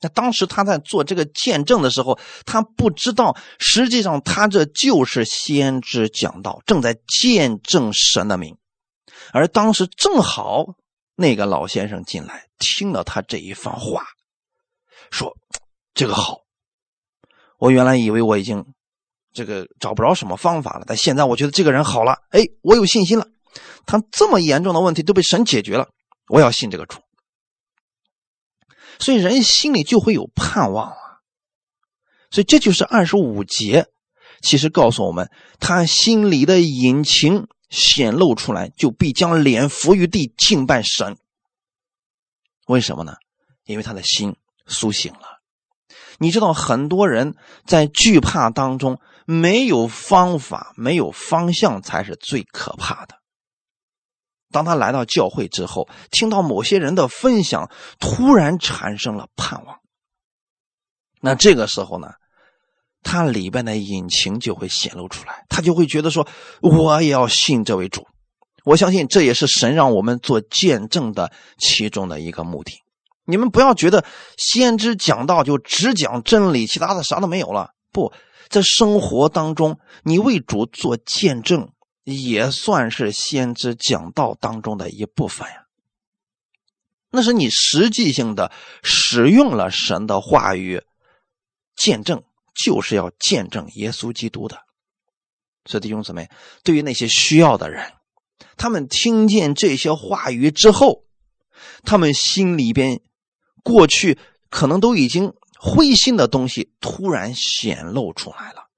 [0.00, 8.56] 那当时他在做这个见证的时候，他不知道，实际上他这就是先知讲道，正在见证神的名。
[9.34, 10.64] 而当时正好
[11.14, 14.06] 那个老先生进来，听了他这一番话，
[15.10, 15.36] 说
[15.92, 16.44] ：“这个好，
[17.58, 18.64] 我原来以为我已经
[19.32, 23.28] 这个找不着什么方法了，但现在我觉得这个人好了，哎，我有信心了。
[23.84, 25.88] 他这么严重的问题都被神解决了，
[26.28, 27.00] 我要信这个主。”
[29.00, 30.96] 所以人心里就会有盼望啊，
[32.30, 33.86] 所以这就是二十五节，
[34.42, 35.30] 其实告诉我们，
[35.60, 41.16] 他心里的隐情显露出来，就必将脸伏于地敬拜神。
[42.66, 43.14] 为什么呢？
[43.64, 44.36] 因为他的心
[44.66, 45.27] 苏醒了。
[46.18, 53.16] 你知道，很多人在惧怕当中没有方法、没有方向，才是最可怕的。
[54.50, 59.78] 当他来到教会之后，听到某些人的分享，突然产生了盼望。
[61.20, 62.08] 那这个时候呢，
[63.02, 66.26] 他里边的隐情就会显露出来，他就会觉得说
[66.62, 68.06] ：“我也要信这位主。”
[68.64, 72.82] 我相信这也是神让我们做见证的其中的一个目的。
[73.28, 74.04] 你们不要觉得
[74.36, 77.70] 先知讲道就只讲真理，其他的啥都没有了。
[77.92, 78.12] 不
[78.48, 81.70] 在生活当中，你为主做见证。
[82.10, 85.66] 也算是先知讲道当中的一部分呀。
[87.10, 88.50] 那是你实际性的
[88.82, 90.82] 使用了神的话语，
[91.76, 92.22] 见证
[92.54, 94.56] 就是要见证耶稣基督的。
[95.66, 96.30] 所以弟兄姊妹，
[96.64, 97.92] 对于那些需要的人，
[98.56, 101.04] 他们听见这些话语之后，
[101.84, 103.02] 他们心里边
[103.62, 104.18] 过去
[104.50, 108.68] 可能都已经灰心的东西突然显露出来了，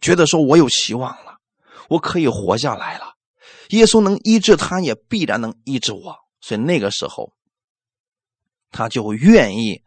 [0.00, 1.38] 觉得说我有希望了。
[1.88, 3.14] 我可以活下来了，
[3.68, 6.16] 耶稣能医治他，也必然能医治我。
[6.40, 7.32] 所以那个时候，
[8.72, 9.82] 他就愿意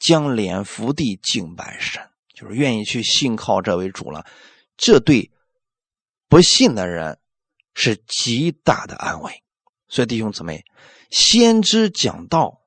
[0.00, 4.24] 将脸伏地敬拜神，就是愿意去信靠这位主了。
[4.76, 5.30] 这对
[6.28, 7.18] 不信的人
[7.74, 9.42] 是极大的安慰。
[9.88, 10.64] 所以弟兄姊妹，
[11.10, 12.59] 先知讲道，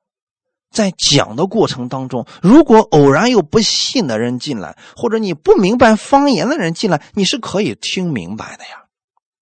[0.74, 8.86] 在讲的过程当中，如果偶然有不信的人进来，或者你不明白方言的人进来，你是可以听明白的呀。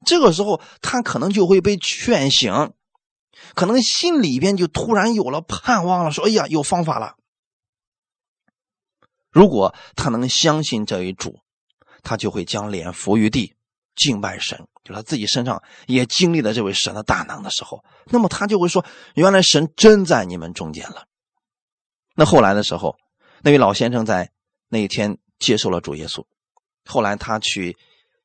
[0.05, 2.73] 这个时候，他可能就会被劝醒，
[3.55, 7.15] 可能心里边就突然有了盼望了，说：“哎呀，有方法了。”
[9.33, 11.39] 如果他能相信这一主，
[12.03, 13.55] 他就会将脸伏于地
[13.97, 21.05] 敬拜神，就他自己身上也经历了这位神的大能的时候，那么他就会说：“原来神真在你们中间了。”
[22.15, 22.97] 那后来的时候，
[23.43, 24.31] 那位老先生在
[24.69, 26.25] 那一天接受了主耶稣。
[26.85, 27.77] 后来他去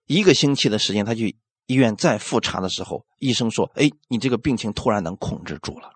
[0.06, 5.92] 一个星期的时间，他去医院再复查的时候，医生说：“哎，你这个病情突然能控制住了。”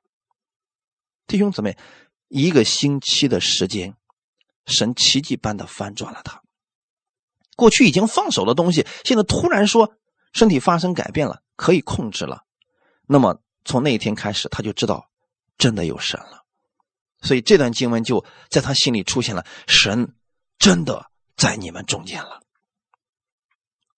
[1.28, 1.78] 弟兄姊妹，
[2.28, 3.96] 一个星期的时间，
[4.66, 6.42] 神奇迹般的翻转了他。
[7.56, 9.94] 过去已经放手的东西，现在突然说
[10.34, 12.44] 身体发生改变了，可以控制了。
[13.08, 15.10] 那么从那一天开始，他就知道
[15.58, 16.41] 真的有神了。
[17.22, 20.14] 所以这段经文就在他心里出现了，神
[20.58, 21.06] 真的
[21.36, 22.42] 在你们中间了，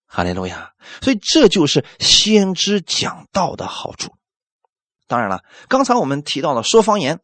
[0.06, 0.72] 哈利路亚！
[1.02, 4.14] 所以这就是先知讲道的好处。
[5.06, 7.20] 当然了，刚才我们提到了说方言，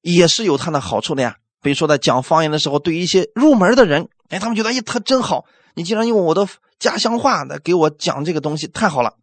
[0.00, 1.36] 也是有它的好处的呀。
[1.62, 5.44] 比如说在讲方言的时候，对于一些入门的人，哎，他们觉得哎，他真好，
[5.74, 6.48] 你竟然用我的
[6.78, 9.16] 家乡话来给我讲这个东西，太好了。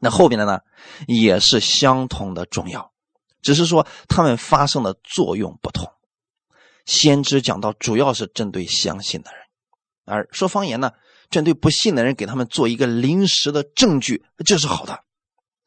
[0.00, 0.60] 那后边的呢，
[1.06, 2.92] 也是相同的重要。
[3.46, 5.88] 只是说他们发生的作用不同。
[6.84, 9.40] 先知讲到主要是针对相信的人，
[10.04, 10.90] 而说方言呢，
[11.30, 14.98] 针对不信的人，给他们做一个临时的证据，这是好的。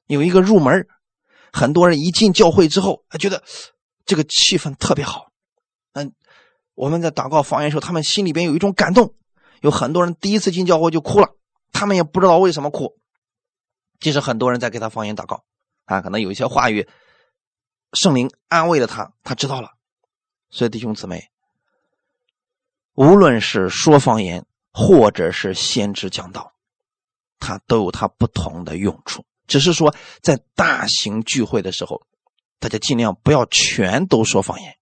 [0.07, 0.85] 有一个入门，
[1.53, 3.41] 很多人一进教会之后，觉得
[4.05, 5.31] 这个气氛特别好。
[5.93, 6.11] 嗯，
[6.75, 9.15] 我们在祷告方言的时候，他们心里边有一种感动。
[9.61, 11.29] 有很多人第一次进教会就哭了，
[11.71, 12.97] 他们也不知道为什么哭。
[14.01, 15.45] 其实很多人在给他方言祷告
[15.85, 16.85] 啊，可能有一些话语。
[17.93, 19.71] 圣灵安慰了他，他知道了。
[20.49, 21.29] 所以弟兄姊妹，
[22.93, 26.53] 无论是说方言，或者是先知讲道，
[27.39, 29.25] 他都有他不同的用处。
[29.47, 32.03] 只是说，在大型聚会的时候，
[32.59, 34.77] 大家尽量不要全都说方言，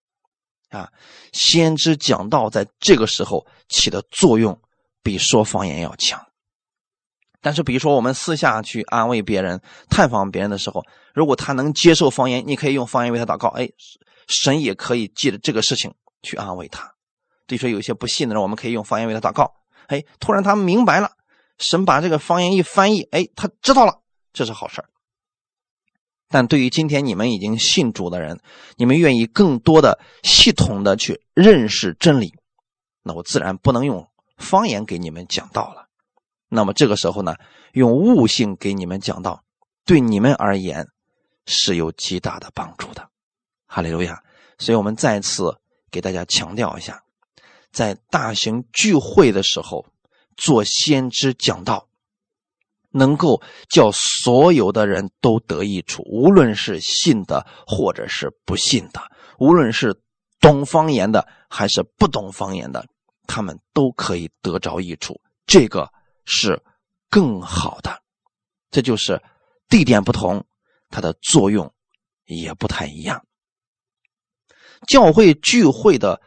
[0.69, 0.91] 啊，
[1.31, 4.61] 先知讲道在这个时候起的作用
[5.01, 6.26] 比说方言要强。
[7.39, 10.83] 但是，比如说我们私下去安慰别人、探访别人的时候，
[11.13, 13.47] 如果他能接受方言，你可以用方言为他祷告。
[13.49, 13.69] 哎，
[14.27, 16.91] 神也可以借着这个事情去安慰他。
[17.45, 19.53] 比如说有些不信的人，我们可以用方言为他祷告。
[19.85, 21.11] 哎，突然他明白了，
[21.59, 24.01] 神把这个方言一翻译，哎，他知道了，
[24.33, 24.83] 这是好事
[26.29, 28.41] 但对于今天你们已经信主的人，
[28.75, 32.33] 你们愿意更多的系统的去认识真理，
[33.03, 35.86] 那我自然不能用方言给你们讲道了。
[36.49, 37.35] 那么这个时候呢，
[37.73, 39.43] 用悟性给你们讲道，
[39.85, 40.87] 对你们而言
[41.45, 43.09] 是有极大的帮助的。
[43.65, 44.23] 哈利路亚！
[44.57, 45.57] 所以我们再次
[45.91, 47.03] 给大家强调一下，
[47.71, 49.85] 在大型聚会的时候
[50.35, 51.87] 做先知讲道。
[52.89, 59.01] 能够叫所有的人都得益处，无论是信的或者是不信的，
[59.37, 60.01] 无论是
[60.39, 62.87] 懂方言的还是不懂方言的，
[63.27, 65.19] 他们都可以得着益处。
[65.45, 65.91] 这个
[66.27, 66.61] 是
[67.09, 68.03] 更好的，
[68.69, 69.23] 这就是
[69.69, 70.45] 地点不同，
[70.89, 71.73] 它的作用
[72.25, 73.25] 也不太一样。
[74.87, 76.21] 教会聚会的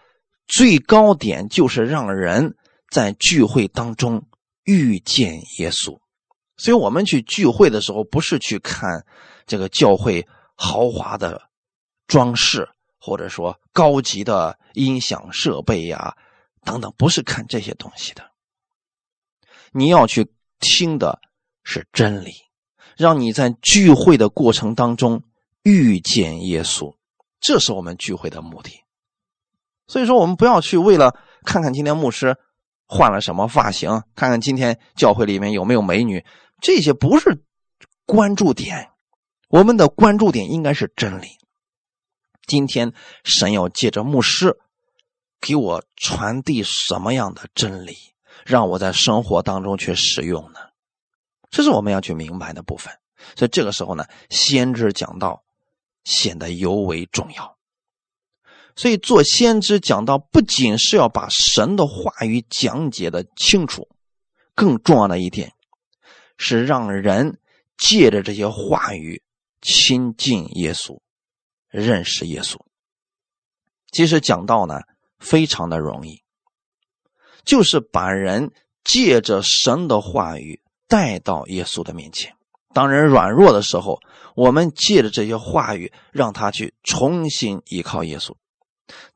[0.49, 2.57] 最高点就是让人
[2.91, 4.27] 在聚会当中
[4.65, 6.01] 遇见耶稣。
[6.57, 9.07] 所以我们去聚会的时候，不是去看
[9.47, 10.27] 这个教会
[10.57, 11.41] 豪华的
[12.07, 16.17] 装饰，或者说高级的音响设备呀
[16.65, 18.30] 等等，不是看这些东西的。
[19.73, 21.21] 你要去听的
[21.63, 22.33] 是真理，
[22.97, 25.23] 让你在聚会的过程当中
[25.63, 26.97] 遇见耶稣，
[27.41, 28.73] 这是我们聚会的目的。
[29.87, 32.37] 所以说，我们不要去为了看看今天牧师
[32.87, 36.25] 换了什么发型，看看今天教会里面有没有美女。
[36.61, 37.43] 这些不是
[38.07, 38.91] 关注点，
[39.49, 41.29] 我们的关注点应该是真理。
[42.47, 42.93] 今天
[43.25, 44.59] 神要借着牧师
[45.41, 47.97] 给我传递什么样的真理，
[48.51, 50.59] 让我在生活当中去使用呢？
[51.51, 52.93] 这是我们要去明白的部分。
[53.37, 55.45] 所以这个时候呢，先知讲道
[56.03, 57.57] 显得尤为重要。
[58.75, 63.89] 所以做先知讲道，不仅是要把神的话语讲解的清楚，
[64.57, 65.53] 更重要的一点。
[66.37, 67.39] 是让人
[67.77, 69.23] 借着这些话语
[69.61, 70.99] 亲近耶稣，
[71.69, 72.57] 认识耶稣。
[73.93, 74.81] 其实讲道呢，
[75.19, 76.23] 非常的容易，
[77.45, 78.51] 就是把人
[78.85, 82.35] 借着神的话语带到耶稣的面前。
[82.73, 84.01] 当人软弱的时候，
[84.37, 88.35] 我们借着这些话语，让他去重新依靠耶稣；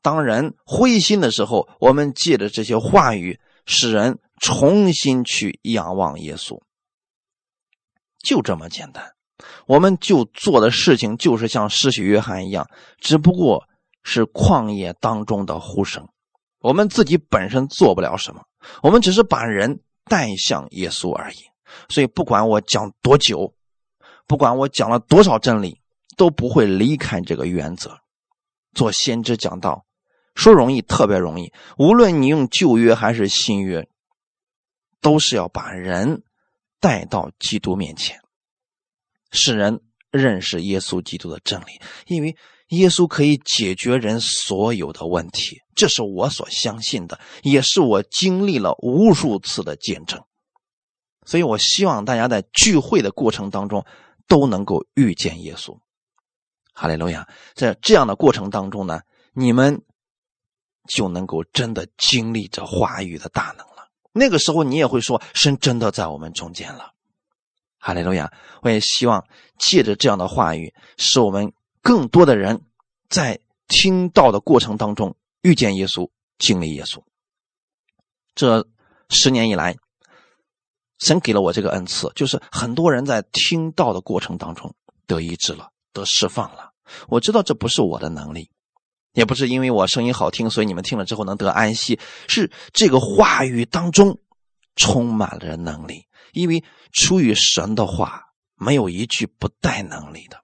[0.01, 6.59] 当人灰心的时候，我们借着这些话语，使人重新去仰望耶稣。
[8.21, 9.13] 就这么简单，
[9.67, 12.67] 我们就做的事情就是像施洗约翰一样，
[12.99, 13.63] 只不过
[14.03, 16.09] 是旷野当中的呼声。
[16.65, 18.41] 我们自己本身做不了什么，
[18.81, 21.37] 我们只是把人带向耶稣而已。
[21.89, 23.53] 所以，不管我讲多久，
[24.25, 25.79] 不管我讲了多少真理，
[26.17, 27.99] 都不会离开这个原则。
[28.73, 29.85] 做先知讲道，
[30.33, 31.53] 说容易，特别容易。
[31.77, 33.87] 无论你用旧约还是新约，
[35.01, 36.23] 都是要把人。
[36.81, 38.19] 带到基督面前，
[39.31, 42.37] 使人认识耶稣基督的真理，因为
[42.69, 50.23] 耶稣可以解决人所有的问题，这是我所相信的，也是我经历了无数次的见证。
[51.25, 53.85] 所以我希望大家在聚会的过程当中
[54.27, 55.77] 都能够遇见耶稣。
[56.73, 57.27] 哈利路亚！
[57.53, 59.01] 在这样的过程当中呢，
[59.33, 59.81] 你们
[60.89, 63.89] 就能够真的经历着话语的大能了。
[64.11, 66.91] 那个时候，你也会说：“神真的在我们中间了。”
[67.79, 68.31] 哈利路亚！
[68.61, 69.25] 我也希望
[69.57, 71.53] 借着这样的话语，使我们
[71.85, 72.63] 更多的人
[73.09, 76.09] 在听到的过程当中遇见耶稣，
[76.39, 77.03] 经历耶稣。
[78.33, 78.67] 这
[79.07, 79.77] 十年以来，
[80.97, 84.73] 神给了我这个恩赐，就是很多人在听到的过程当中
[85.05, 86.71] 得医治了，得释放了。
[87.07, 88.49] 我知道这不是我的能力。
[89.13, 91.99] 也不是因为我声音好听，所以你们听了之后能得安息。
[92.27, 94.19] 是这个话语当中
[94.75, 98.23] 充满了能力，因为出于神的话，
[98.55, 100.41] 没有一句不带能力的。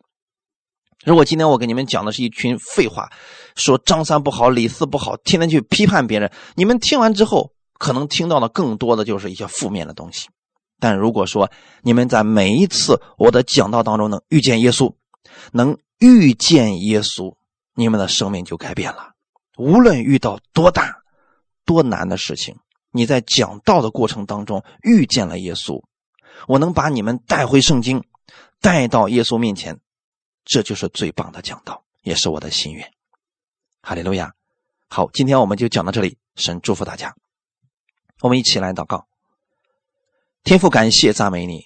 [1.03, 3.09] 如果今天我给你们讲的是一群废话，
[3.55, 10.29] 说张三不好，李四不好，天天去批判别人，你们听完之后，可能听到的更多的就是一些负面的东西。
[10.79, 14.93] 但如果说你们在每一次我的讲道当中能遇见耶稣，
[15.51, 17.35] 能遇见耶稣。
[17.73, 19.11] 你们的生命就改变了。
[19.57, 20.97] 无论遇到多大、
[21.65, 22.57] 多难的事情，
[22.91, 25.81] 你在讲道的过程当中遇见了耶稣，
[26.47, 28.03] 我能把你们带回圣经，
[28.59, 29.79] 带到耶稣面前，
[30.45, 32.91] 这就是最棒的讲道，也是我的心愿。
[33.81, 34.33] 哈利路亚！
[34.87, 37.15] 好，今天我们就讲到这里，神祝福大家。
[38.21, 39.07] 我们一起来祷告，
[40.43, 41.65] 天父，感谢赞美你，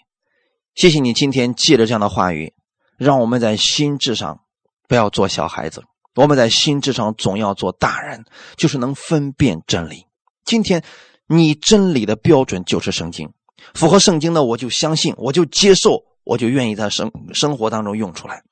[0.73, 2.53] 谢谢你今天借着这样的话语，
[2.97, 4.39] 让我们在心智上
[4.87, 5.83] 不要做小孩子，
[6.15, 8.23] 我们在心智上总要做大人，
[8.55, 10.05] 就是能分辨真理。
[10.45, 10.83] 今天
[11.27, 13.33] 你真理的标准就是圣经，
[13.73, 18.43] 符合圣经的我就相信，我就接受，我就愿意在生生活当中用出来。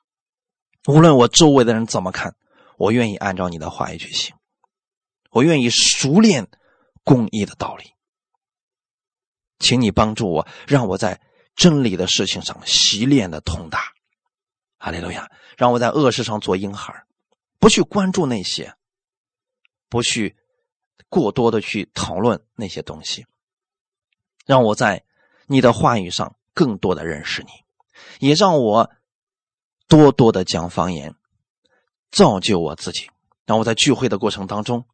[0.86, 2.36] 无论我周围的人怎么看，
[2.76, 4.34] 我愿意按照你的话语去行。
[5.30, 6.48] 我愿意熟练
[7.02, 7.92] 公义的道理，
[9.58, 11.20] 请你帮助我，让我在
[11.56, 13.92] 真理的事情上习练的通达。
[14.78, 15.30] 哈利路亚！
[15.56, 17.04] 让我在恶事上做婴孩，
[17.58, 18.74] 不去关注那些，
[19.88, 20.36] 不去
[21.08, 23.26] 过多的去讨论那些东西。
[24.44, 25.04] 让我在
[25.46, 27.48] 你的话语上更多的认识你，
[28.18, 28.90] 也让我
[29.88, 31.14] 多多的讲方言，
[32.10, 33.10] 造就我自己。
[33.46, 34.86] 让我在聚会的过程当中。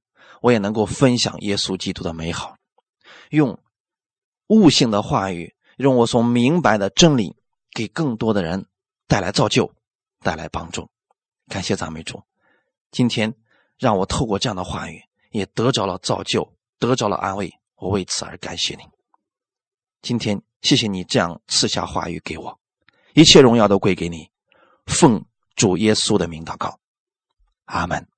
[0.42, 2.56] 我也能够分享耶稣基督的美好，
[3.28, 3.58] 用
[4.46, 7.36] 悟性的话语，用我所明白的真理，
[7.74, 8.64] 给更多的人
[9.06, 9.70] 带来造就，
[10.20, 10.88] 带来帮助。
[11.46, 12.22] 感谢赞美主，
[12.90, 13.34] 今天
[13.78, 17.52] 让我透过这样的话语，也得着了造就，得着了安慰。
[17.76, 18.82] 我为此而感谢你。
[20.00, 22.58] 今天谢谢你这样赐下话语给我，
[23.12, 24.30] 一切荣耀都归给你。
[24.90, 25.24] 奉
[25.54, 26.78] 主耶稣的名祷告，
[27.64, 28.10] 阿门。